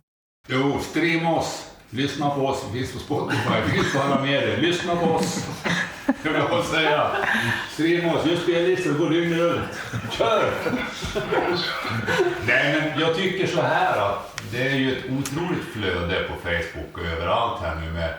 Jo, 0.49 0.79
streama 0.81 1.37
oss. 1.37 1.71
Lyssna 1.91 2.31
på 2.31 2.47
oss. 2.47 2.65
Finns 2.73 2.93
på 2.93 2.99
Spotify. 2.99 3.71
Finns 3.71 3.93
på 3.95 4.03
alla 4.03 4.23
medier. 4.23 4.57
Lyssna 4.61 4.97
på 4.97 5.07
oss. 5.07 5.47
Det 6.07 6.29
vill 6.29 6.43
jag 6.51 6.65
säga. 6.65 7.11
Streama 7.71 8.15
oss. 8.15 8.27
Just 8.27 8.43
spellistor 8.43 8.93
går 8.93 9.11
dygnet 9.11 9.39
runt. 9.39 9.63
Kör! 10.11 10.53
Nej, 12.47 12.91
men 12.91 13.01
jag 13.01 13.17
tycker 13.17 13.47
så 13.47 13.63
här 13.63 13.99
att 13.99 14.43
det 14.53 14.69
är 14.69 14.75
ju 14.75 14.99
ett 14.99 15.05
otroligt 15.05 15.65
flöde 15.73 16.29
på 16.29 16.35
Facebook 16.35 16.99
och 16.99 17.05
överallt 17.05 17.61
här 17.63 17.81
nu 17.81 17.93
med 17.93 18.15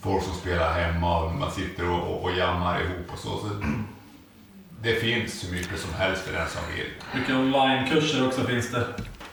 folk 0.00 0.22
som 0.22 0.34
spelar 0.34 0.72
hemma 0.72 1.24
och 1.24 1.34
man 1.34 1.50
sitter 1.50 1.90
och, 1.90 2.02
och, 2.02 2.24
och 2.24 2.36
jammar 2.36 2.80
ihop 2.80 3.12
och 3.12 3.18
så. 3.18 3.28
så. 3.28 3.48
Det 4.82 4.94
finns 4.94 5.44
hur 5.44 5.52
mycket 5.52 5.78
som 5.78 5.94
helst 5.94 6.22
för 6.22 6.32
den 6.32 6.48
som 6.48 6.62
vill. 6.74 7.20
Mycket 7.20 7.34
onlinekurser 7.34 8.26
också 8.26 8.40
finns 8.40 8.70
det. 8.70 8.80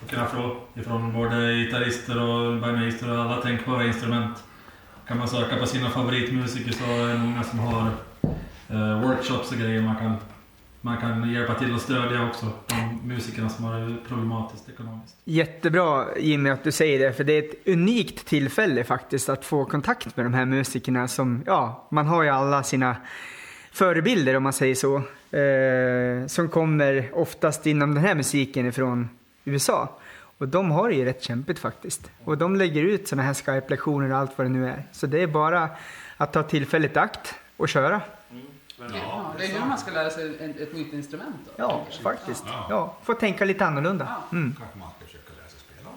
Att 0.03 0.09
kunna 0.09 0.25
få 0.25 0.57
ifrån 0.75 1.13
både 1.13 1.53
gitarrister 1.53 2.21
och 2.21 2.61
bangerister 2.61 3.11
och 3.11 3.23
alla 3.23 3.41
tänkbara 3.41 3.85
instrument. 3.85 4.43
Kan 5.07 5.17
man 5.17 5.27
söka 5.27 5.57
på 5.57 5.65
sina 5.65 5.89
favoritmusiker 5.89 6.71
så 6.71 6.83
är 6.83 7.07
det 7.07 7.19
många 7.19 7.43
som 7.43 7.59
har 7.59 7.91
eh, 8.69 9.01
workshops 9.01 9.51
och 9.51 9.57
grejer 9.57 9.81
man 9.81 9.95
kan, 9.95 10.17
man 10.87 10.97
kan 10.97 11.33
hjälpa 11.33 11.53
till 11.53 11.73
och 11.73 11.81
stödja 11.81 12.27
också. 12.27 12.45
De 12.67 13.07
musikerna 13.07 13.49
som 13.49 13.65
har 13.65 13.79
det 13.79 13.97
problematiskt 14.07 14.69
ekonomiskt. 14.69 15.15
Jättebra 15.23 16.05
Jimmy 16.17 16.49
att 16.49 16.63
du 16.63 16.71
säger 16.71 16.99
det, 16.99 17.13
för 17.13 17.23
det 17.23 17.33
är 17.33 17.43
ett 17.43 17.67
unikt 17.67 18.25
tillfälle 18.27 18.83
faktiskt 18.83 19.29
att 19.29 19.45
få 19.45 19.65
kontakt 19.65 20.17
med 20.17 20.25
de 20.25 20.33
här 20.33 20.45
musikerna 20.45 21.07
som, 21.07 21.43
ja, 21.45 21.87
man 21.91 22.05
har 22.05 22.23
ju 22.23 22.29
alla 22.29 22.63
sina 22.63 22.95
förebilder 23.71 24.35
om 24.35 24.43
man 24.43 24.53
säger 24.53 24.75
så, 24.75 24.95
eh, 25.37 26.27
som 26.27 26.49
kommer 26.49 27.09
oftast 27.13 27.65
inom 27.65 27.93
den 27.93 28.03
här 28.03 28.15
musiken 28.15 28.65
ifrån 28.65 29.09
USA. 29.45 29.99
Och 30.37 30.47
de 30.47 30.71
har 30.71 30.89
det 30.89 30.95
ju 30.95 31.05
rätt 31.05 31.23
kämpigt 31.23 31.59
faktiskt. 31.59 32.11
Och 32.23 32.37
de 32.37 32.55
lägger 32.55 32.83
ut 32.83 33.07
sådana 33.07 33.23
här 33.23 33.33
Skype-lektioner 33.33 34.11
och 34.11 34.17
allt 34.17 34.37
vad 34.37 34.47
det 34.47 34.51
nu 34.51 34.67
är. 34.67 34.83
Så 34.91 35.07
det 35.07 35.21
är 35.21 35.27
bara 35.27 35.69
att 36.17 36.33
ta 36.33 36.43
tillfället 36.43 36.95
i 36.95 36.99
akt 36.99 37.35
och 37.57 37.69
köra. 37.69 38.01
Ja, 38.79 39.33
det 39.37 39.45
är 39.45 39.53
nu 39.53 39.59
man 39.59 39.77
ska 39.77 39.91
lära 39.91 40.09
sig 40.09 40.35
ett, 40.35 40.59
ett 40.59 40.73
nytt 40.73 40.93
instrument. 40.93 41.35
Då, 41.45 41.51
Ja, 41.57 41.85
faktiskt. 42.03 42.43
Ja, 42.69 42.97
få 43.03 43.13
tänka 43.13 43.45
lite 43.45 43.65
annorlunda. 43.65 44.15
Mm. 44.31 44.55
Kanske 44.59 44.79
man 44.79 44.89
ska 44.97 45.05
försöka 45.05 45.31
lära 45.37 45.47
sig 45.49 45.59
spela. 45.59 45.89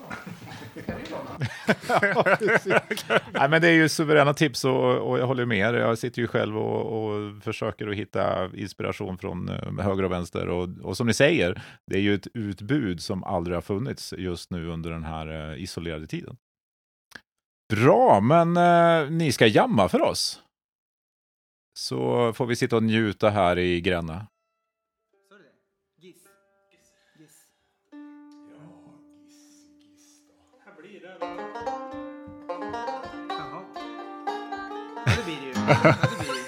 Nej, 3.32 3.48
men 3.48 3.62
det 3.62 3.68
är 3.68 3.72
ju 3.72 3.88
suveräna 3.88 4.34
tips 4.34 4.64
och, 4.64 5.10
och 5.10 5.18
jag 5.18 5.26
håller 5.26 5.44
med. 5.44 5.74
er. 5.74 5.78
Jag 5.78 5.98
sitter 5.98 6.22
ju 6.22 6.28
själv 6.28 6.58
och, 6.58 7.04
och 7.04 7.42
försöker 7.42 7.88
att 7.88 7.96
hitta 7.96 8.50
inspiration 8.56 9.18
från 9.18 9.48
eh, 9.48 9.84
höger 9.84 10.02
och 10.02 10.12
vänster. 10.12 10.48
Och, 10.48 10.68
och 10.82 10.96
som 10.96 11.06
ni 11.06 11.14
säger, 11.14 11.62
det 11.86 11.96
är 11.96 12.00
ju 12.00 12.14
ett 12.14 12.26
utbud 12.34 13.02
som 13.02 13.24
aldrig 13.24 13.56
har 13.56 13.62
funnits 13.62 14.14
just 14.18 14.50
nu 14.50 14.66
under 14.68 14.90
den 14.90 15.04
här 15.04 15.52
eh, 15.52 15.62
isolerade 15.62 16.06
tiden. 16.06 16.36
Bra, 17.72 18.20
men 18.20 18.56
eh, 18.56 19.10
ni 19.10 19.32
ska 19.32 19.46
jamma 19.46 19.88
för 19.88 20.02
oss. 20.02 20.42
Så 21.80 22.32
får 22.32 22.46
vi 22.46 22.56
sitta 22.56 22.76
och 22.76 22.82
njuta 22.82 23.30
här 23.30 23.58
i 23.58 23.80
Gränna. 23.80 24.26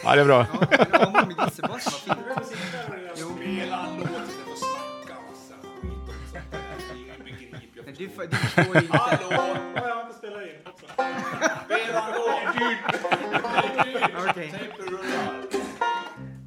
Ja, 0.04 0.14
det 0.14 0.20
är 0.20 0.24
bra. 0.24 0.46
Men 7.84 7.94
Du, 7.98 8.08
får- 8.08 8.26
du 8.26 8.36
förstår 8.36 8.76
ju 8.76 8.80
inte. 8.82 8.98
Hallå! 10.96 12.40
jag 12.54 12.60
har 12.60 12.72
inte 12.72 12.98
spelat 12.98 13.20
in 13.20 13.34
också. 13.34 13.48
Spela 13.80 14.04
en 14.04 14.12
låt! 14.12 14.30
Okej. 14.30 14.50
Tejpen 14.50 14.86
rullar. 14.86 15.44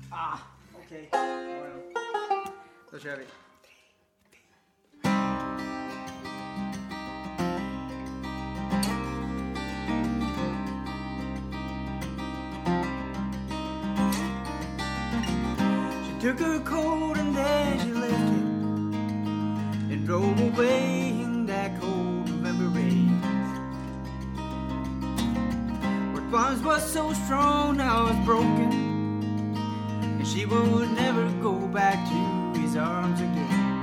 Ah, 0.09 0.37
okej. 0.85 1.09
Ja, 1.11 1.19
ja. 1.19 2.51
Då 2.91 2.99
kör 2.99 3.17
vi. 3.17 3.25
She 16.05 16.21
took 16.21 16.39
her 16.39 16.59
coat 16.59 17.17
and 17.17 17.35
then 17.35 17.79
she 17.79 17.91
left 17.93 18.13
it 18.13 19.93
and 19.93 20.05
drove 20.05 20.39
away 20.41 21.04
Once 26.47 26.61
was 26.63 26.93
so 26.93 27.11
strong 27.11 27.75
now 27.77 28.05
is 28.05 28.23
broken 28.23 28.71
and 30.03 30.27
she 30.27 30.45
would 30.45 30.91
never 30.91 31.27
go 31.41 31.53
back 31.69 31.97
to 32.07 32.59
his 32.61 32.75
arms 32.75 33.19
again. 33.19 33.81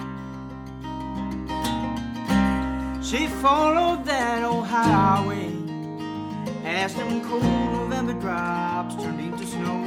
She 3.03 3.27
followed 3.27 4.05
that 4.05 4.45
old 4.45 4.69
highway 4.69 5.51
as 6.65 6.95
them 6.95 7.21
cold 7.29 7.43
November 7.43 8.13
drops 8.13 8.95
turned 8.95 9.19
into 9.19 9.45
snow. 9.45 9.79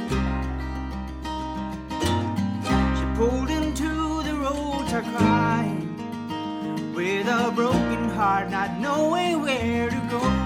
She 2.98 3.04
pulled 3.16 3.48
into 3.48 4.22
the 4.22 4.34
road 4.34 4.86
to 4.90 5.00
crying 5.16 6.92
with 6.94 7.26
a 7.26 7.50
broken 7.52 8.10
heart, 8.10 8.50
not 8.50 8.78
knowing 8.78 9.40
where 9.40 9.88
to 9.88 10.08
go. 10.10 10.45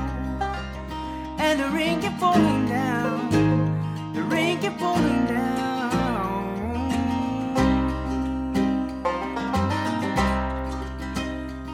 And 1.43 1.59
the 1.59 1.69
rain 1.71 2.01
kept 2.03 2.21
falling 2.21 2.69
down, 2.69 4.13
the 4.13 4.23
rain 4.23 4.59
kept 4.61 4.79
falling 4.79 5.27
down. 5.27 5.41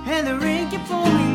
And 0.06 0.26
the 0.26 0.38
rain 0.38 0.70
kept 0.70 0.86
falling 0.86 1.25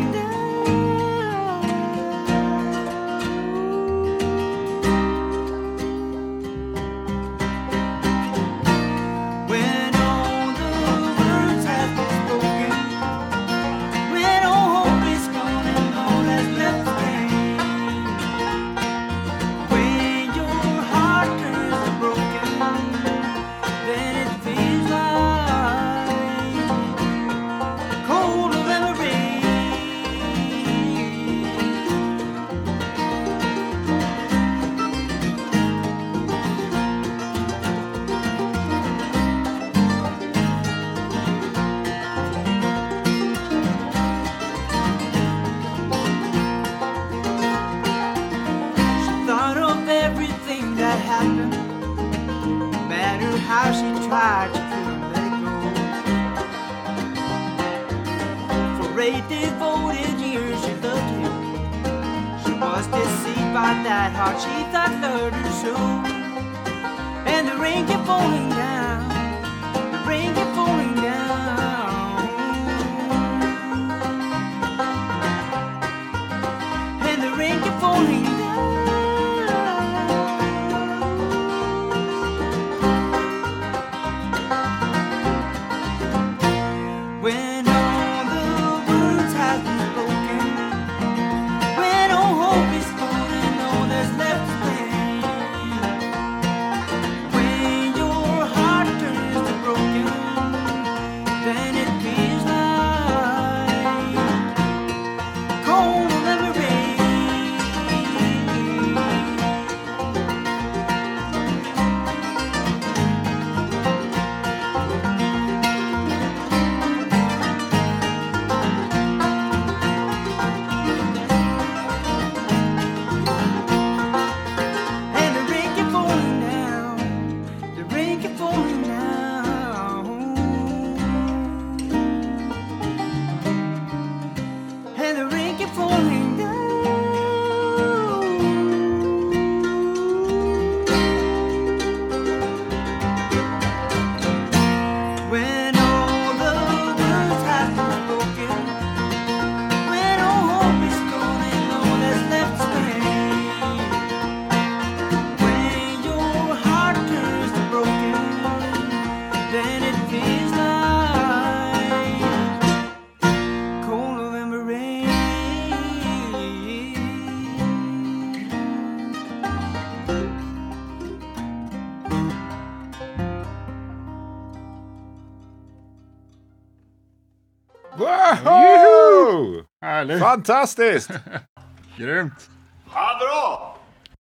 Fantastiskt! 180.32 181.12
Grymt. 181.98 182.50
Ja, 182.94 183.18
bra! 183.20 183.78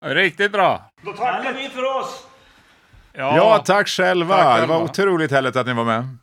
Riktigt 0.05 0.51
bra. 0.51 0.89
Då 1.01 1.13
tackar 1.13 1.53
vi 1.53 1.69
för 1.69 1.99
oss. 1.99 2.27
Ja, 3.13 3.63
tack 3.65 3.87
själva. 3.87 4.43
Tack 4.43 4.61
Det 4.61 4.67
var 4.67 4.81
otroligt 4.83 5.31
härligt 5.31 5.55
att 5.55 5.67
ni 5.67 5.73
var 5.73 5.83
med. 5.85 6.17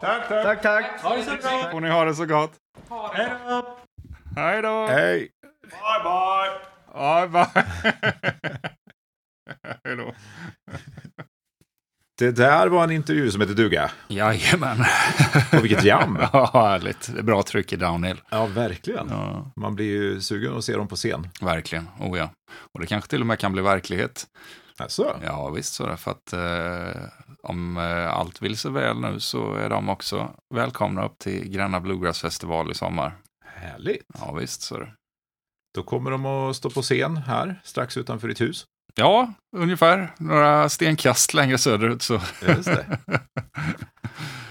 Tack, 0.00 0.28
tack. 0.28 0.62
Tack, 0.62 0.62
tack. 0.62 1.00
Får 1.70 1.80
ni 1.80 1.90
ha 1.90 2.04
det 2.04 2.14
så 2.14 2.26
gott. 2.26 2.52
Hej 4.36 4.62
då. 4.62 4.86
Hej! 4.86 5.30
Bye, 5.62 6.02
bye. 6.02 6.52
Ja, 6.94 7.26
bye. 7.26 7.64
Hej 9.84 9.96
då. 9.96 10.14
Det 12.18 12.30
där 12.30 12.66
var 12.68 12.84
en 12.84 12.90
intervju 12.90 13.30
som 13.30 13.40
heter 13.40 13.54
duga. 13.54 13.90
Jajamän. 14.08 14.84
Och 15.52 15.64
vilket 15.64 15.84
jam! 15.84 16.18
Ja, 16.32 16.50
härligt. 16.52 17.08
Bra 17.22 17.42
tryck 17.42 17.72
i 17.72 17.76
downhill. 17.76 18.20
Ja, 18.30 18.46
verkligen. 18.46 19.08
Ja, 19.10 19.50
Man 19.56 19.74
blir 19.74 19.86
ju 19.86 20.20
sugen 20.20 20.56
att 20.56 20.64
se 20.64 20.76
dem 20.76 20.88
på 20.88 20.96
scen. 20.96 21.28
verkligen. 21.40 21.88
Oh 22.00 22.18
ja. 22.18 22.30
Och 22.74 22.80
det 22.80 22.86
kanske 22.86 23.10
till 23.10 23.20
och 23.20 23.26
med 23.26 23.38
kan 23.38 23.52
bli 23.52 23.62
verklighet. 23.62 24.26
Alltså, 24.78 25.16
Ja, 25.24 25.50
visst 25.50 25.74
så. 25.74 25.96
För 25.96 26.10
att 26.10 26.32
eh, 26.32 27.02
om 27.42 27.76
eh, 27.76 28.14
allt 28.14 28.42
vill 28.42 28.56
sig 28.56 28.70
väl 28.70 29.00
nu 29.00 29.20
så 29.20 29.54
är 29.54 29.68
de 29.70 29.88
också 29.88 30.30
välkomna 30.54 31.04
upp 31.04 31.18
till 31.18 31.48
Gränna 31.48 31.80
Bluegrass 31.80 32.20
festival 32.20 32.70
i 32.70 32.74
sommar. 32.74 33.16
härligt. 33.44 34.04
Ja, 34.20 34.32
visst 34.32 34.62
så. 34.62 34.86
Då 35.74 35.82
kommer 35.82 36.10
de 36.10 36.26
att 36.26 36.56
stå 36.56 36.70
på 36.70 36.82
scen 36.82 37.16
här, 37.16 37.60
strax 37.64 37.96
utanför 37.96 38.28
ditt 38.28 38.40
hus. 38.40 38.64
Ja, 38.94 39.32
ungefär. 39.56 40.14
Några 40.18 40.68
stenkast 40.68 41.34
längre 41.34 41.58
söderut 41.58 42.02
så. 42.02 42.20
Det. 42.40 42.86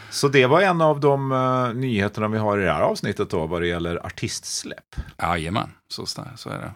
Så 0.10 0.28
det 0.28 0.46
var 0.46 0.62
en 0.62 0.82
av 0.82 1.00
de 1.00 1.32
uh, 1.32 1.74
nyheterna 1.74 2.28
vi 2.28 2.38
har 2.38 2.60
i 2.60 2.64
det 2.64 2.72
här 2.72 2.82
avsnittet 2.82 3.30
då, 3.30 3.48
vad 3.48 3.62
det 3.62 3.68
gäller 3.68 4.06
artistsläpp. 4.06 4.96
Jajamän, 5.22 5.70
så, 5.88 6.06
så 6.06 6.50
är 6.50 6.58
det. 6.58 6.72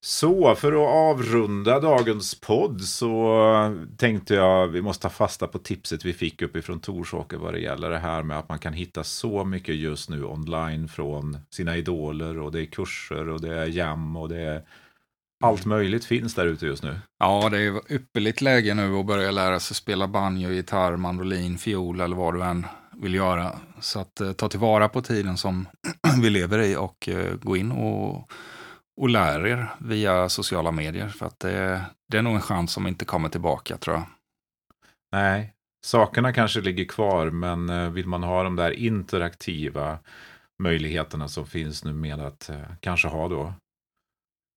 Så 0.00 0.54
för 0.54 0.72
att 0.72 0.94
avrunda 0.94 1.80
dagens 1.80 2.40
podd 2.40 2.80
så 2.80 3.76
tänkte 3.96 4.34
jag 4.34 4.68
vi 4.68 4.82
måste 4.82 5.02
ta 5.02 5.10
fasta 5.10 5.46
på 5.46 5.58
tipset 5.58 6.04
vi 6.04 6.12
fick 6.12 6.42
uppifrån 6.42 6.80
Torsåker 6.80 7.36
vad 7.36 7.54
det 7.54 7.60
gäller 7.60 7.90
det 7.90 7.98
här 7.98 8.22
med 8.22 8.38
att 8.38 8.48
man 8.48 8.58
kan 8.58 8.72
hitta 8.72 9.04
så 9.04 9.44
mycket 9.44 9.74
just 9.74 10.10
nu 10.10 10.24
online 10.24 10.88
från 10.88 11.38
sina 11.50 11.76
idoler 11.76 12.38
och 12.38 12.52
det 12.52 12.60
är 12.60 12.66
kurser 12.66 13.28
och 13.28 13.40
det 13.40 13.54
är 13.54 13.66
jam 13.66 14.16
och 14.16 14.28
det 14.28 14.40
är 14.40 14.62
allt 15.44 15.64
möjligt 15.64 16.04
finns 16.04 16.34
där 16.34 16.46
ute 16.46 16.66
just 16.66 16.82
nu. 16.82 17.00
Ja, 17.18 17.48
det 17.48 17.58
är 17.58 17.92
ypperligt 17.92 18.40
läge 18.40 18.74
nu 18.74 18.96
att 18.96 19.06
börja 19.06 19.30
lära 19.30 19.60
sig 19.60 19.76
spela 19.76 20.08
banjo, 20.08 20.50
gitarr, 20.50 20.96
mandolin, 20.96 21.58
fiol 21.58 22.00
eller 22.00 22.16
vad 22.16 22.34
du 22.34 22.42
än 22.42 22.66
vill 22.92 23.14
göra. 23.14 23.58
Så 23.80 24.00
att 24.00 24.20
eh, 24.20 24.32
ta 24.32 24.48
tillvara 24.48 24.88
på 24.88 25.02
tiden 25.02 25.36
som 25.36 25.68
vi 26.22 26.30
lever 26.30 26.58
i 26.58 26.76
och 26.76 27.08
eh, 27.08 27.34
gå 27.34 27.56
in 27.56 27.72
och, 27.72 28.30
och 29.00 29.08
lär 29.08 29.46
er 29.46 29.74
via 29.78 30.28
sociala 30.28 30.72
medier. 30.72 31.08
För 31.08 31.26
att 31.26 31.40
det, 31.40 31.80
det 32.08 32.18
är 32.18 32.22
nog 32.22 32.34
en 32.34 32.40
chans 32.40 32.72
som 32.72 32.86
inte 32.86 33.04
kommer 33.04 33.28
tillbaka 33.28 33.76
tror 33.76 33.96
jag. 33.96 34.06
Nej, 35.12 35.54
sakerna 35.86 36.32
kanske 36.32 36.60
ligger 36.60 36.84
kvar 36.84 37.30
men 37.30 37.68
eh, 37.68 37.90
vill 37.90 38.06
man 38.06 38.22
ha 38.22 38.42
de 38.42 38.56
där 38.56 38.70
interaktiva 38.70 39.98
möjligheterna 40.62 41.28
som 41.28 41.46
finns 41.46 41.84
nu 41.84 41.92
med 41.92 42.20
att 42.20 42.48
eh, 42.48 42.56
kanske 42.80 43.08
ha 43.08 43.28
då 43.28 43.54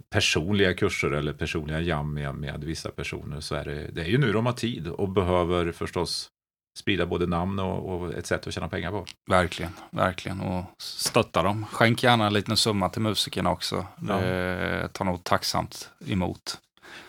personliga 0.10 0.74
kurser 0.74 1.12
eller 1.12 1.34
personliga 1.34 1.82
jam 1.82 2.14
med, 2.14 2.36
med 2.36 2.64
vissa 2.64 2.92
personer 2.92 3.40
så 3.40 3.56
är 3.56 3.66
det, 3.66 3.88
det 3.92 4.02
är 4.02 4.06
ju 4.06 4.18
nu 4.18 4.32
de 4.32 4.46
har 4.46 4.54
tid 4.54 4.88
och 4.88 5.10
behöver 5.10 5.72
förstås 5.72 6.30
sprida 6.78 7.06
både 7.06 7.28
namn 7.28 7.60
och, 7.60 7.90
och 7.90 8.14
ett 8.14 8.26
sätt 8.26 8.48
att 8.48 8.54
tjäna 8.54 8.70
pengar 8.70 8.92
på. 8.92 9.06
Verkligen, 9.30 9.72
verkligen. 9.92 10.42
Och 10.42 10.66
stötta 10.78 11.44
dem. 11.44 11.66
Skänk 11.72 12.04
gärna 12.04 12.28
en 12.28 12.34
liten 12.34 12.58
summa 12.58 12.90
till 12.90 13.02
musikerna 13.02 13.52
också. 13.52 13.86
Det 13.98 14.90
tar 14.94 15.06
nog 15.06 15.24
tacksamt 15.24 15.90
emot. 16.08 16.58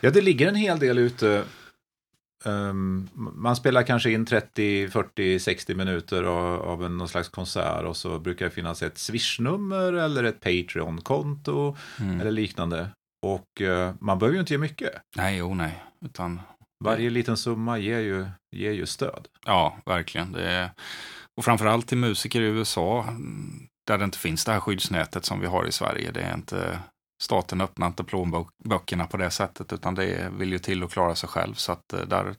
Ja, 0.00 0.10
det 0.10 0.20
ligger 0.20 0.48
en 0.48 0.54
hel 0.54 0.78
del 0.78 0.98
ute. 0.98 1.44
Ehm, 2.44 3.08
man 3.14 3.56
spelar 3.56 3.82
kanske 3.82 4.10
in 4.10 4.26
30, 4.26 4.88
40, 4.88 5.38
60 5.38 5.74
minuter 5.74 6.22
av, 6.22 6.62
av 6.62 6.84
en, 6.84 6.98
någon 6.98 7.08
slags 7.08 7.28
konsert 7.28 7.84
och 7.84 7.96
så 7.96 8.18
brukar 8.18 8.44
det 8.44 8.50
finnas 8.50 8.82
ett 8.82 8.98
swishnummer 8.98 9.92
eller 9.92 10.24
ett 10.24 10.40
Patreon-konto 10.40 11.76
Mm. 12.00 12.20
eller 12.20 12.30
liknande. 12.30 12.88
Och 13.26 13.62
eh, 13.62 13.94
man 14.00 14.18
behöver 14.18 14.34
ju 14.34 14.40
inte 14.40 14.54
ge 14.54 14.58
mycket. 14.58 14.92
Nej, 15.16 15.36
jo 15.38 15.54
nej. 15.54 15.82
Utan 16.04 16.40
Varje 16.84 17.10
liten 17.10 17.36
summa 17.36 17.78
ger 17.78 17.98
ju, 18.00 18.26
ger 18.56 18.72
ju 18.72 18.86
stöd. 18.86 19.28
Ja, 19.46 19.76
verkligen. 19.86 20.32
Det 20.32 20.42
är, 20.50 20.70
och 21.38 21.44
framförallt 21.44 21.86
till 21.88 21.98
musiker 21.98 22.40
i 22.40 22.44
USA, 22.44 23.04
mm, 23.08 23.66
där 23.86 23.98
det 23.98 24.04
inte 24.04 24.18
finns 24.18 24.44
det 24.44 24.52
här 24.52 24.60
skyddsnätet 24.60 25.24
som 25.24 25.40
vi 25.40 25.46
har 25.46 25.66
i 25.66 25.72
Sverige. 25.72 26.10
Det 26.10 26.20
är 26.20 26.34
inte, 26.34 26.78
staten 27.22 27.60
öppnar 27.60 27.86
inte 27.86 28.04
plånböckerna 28.04 29.06
på 29.06 29.16
det 29.16 29.30
sättet, 29.30 29.72
utan 29.72 29.94
det 29.94 30.30
vill 30.38 30.52
ju 30.52 30.58
till 30.58 30.82
att 30.82 30.92
klara 30.92 31.14
sig 31.14 31.28
själv. 31.28 31.54
Så 31.54 31.72
att 31.72 31.92
eh, 31.92 32.00
där 32.00 32.34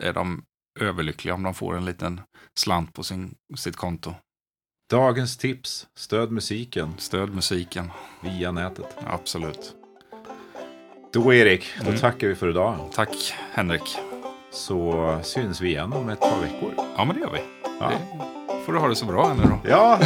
är 0.00 0.12
de 0.12 0.42
överlyckliga 0.80 1.34
om 1.34 1.42
de 1.42 1.54
får 1.54 1.76
en 1.76 1.84
liten 1.84 2.20
slant 2.58 2.94
på 2.94 3.02
sin, 3.02 3.34
sitt 3.56 3.76
konto. 3.76 4.14
Dagens 4.90 5.36
tips, 5.36 5.86
stöd 5.94 6.30
musiken 6.32 6.94
Stöd 6.98 7.34
musiken, 7.34 7.90
via 8.22 8.50
nätet. 8.52 8.96
absolut. 9.06 9.74
Då 11.12 11.34
Erik, 11.34 11.64
då 11.80 11.86
Mm. 11.86 11.98
tackar 12.00 12.28
vi 12.28 12.34
för 12.34 12.48
idag. 12.50 12.88
Tack 12.92 13.34
Henrik. 13.52 13.96
så 14.50 15.20
syns 15.22 15.60
vi 15.60 15.68
igen 15.68 15.92
om 15.92 16.08
ett 16.08 16.20
par 16.20 16.40
veckor. 16.40 16.74
Ja, 16.96 17.04
men 17.04 17.16
det 17.16 17.20
gör 17.20 17.32
vi. 17.32 17.40
Ja. 17.80 17.88
Det 17.90 18.37
får 18.68 18.72
du 18.72 18.78
ha 18.78 18.88
det 18.88 18.96
så 18.96 19.06
bra 19.06 19.34
nu 19.34 19.42
då. 19.42 19.70
Ja, 19.70 19.98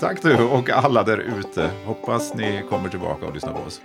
tack 0.00 0.22
du 0.22 0.44
och 0.44 0.70
alla 0.70 1.02
där 1.02 1.18
ute. 1.18 1.70
Hoppas 1.86 2.34
ni 2.34 2.62
kommer 2.70 2.88
tillbaka 2.88 3.26
och 3.26 3.34
lyssnar 3.34 3.52
på 3.52 3.58
oss. 3.58 3.80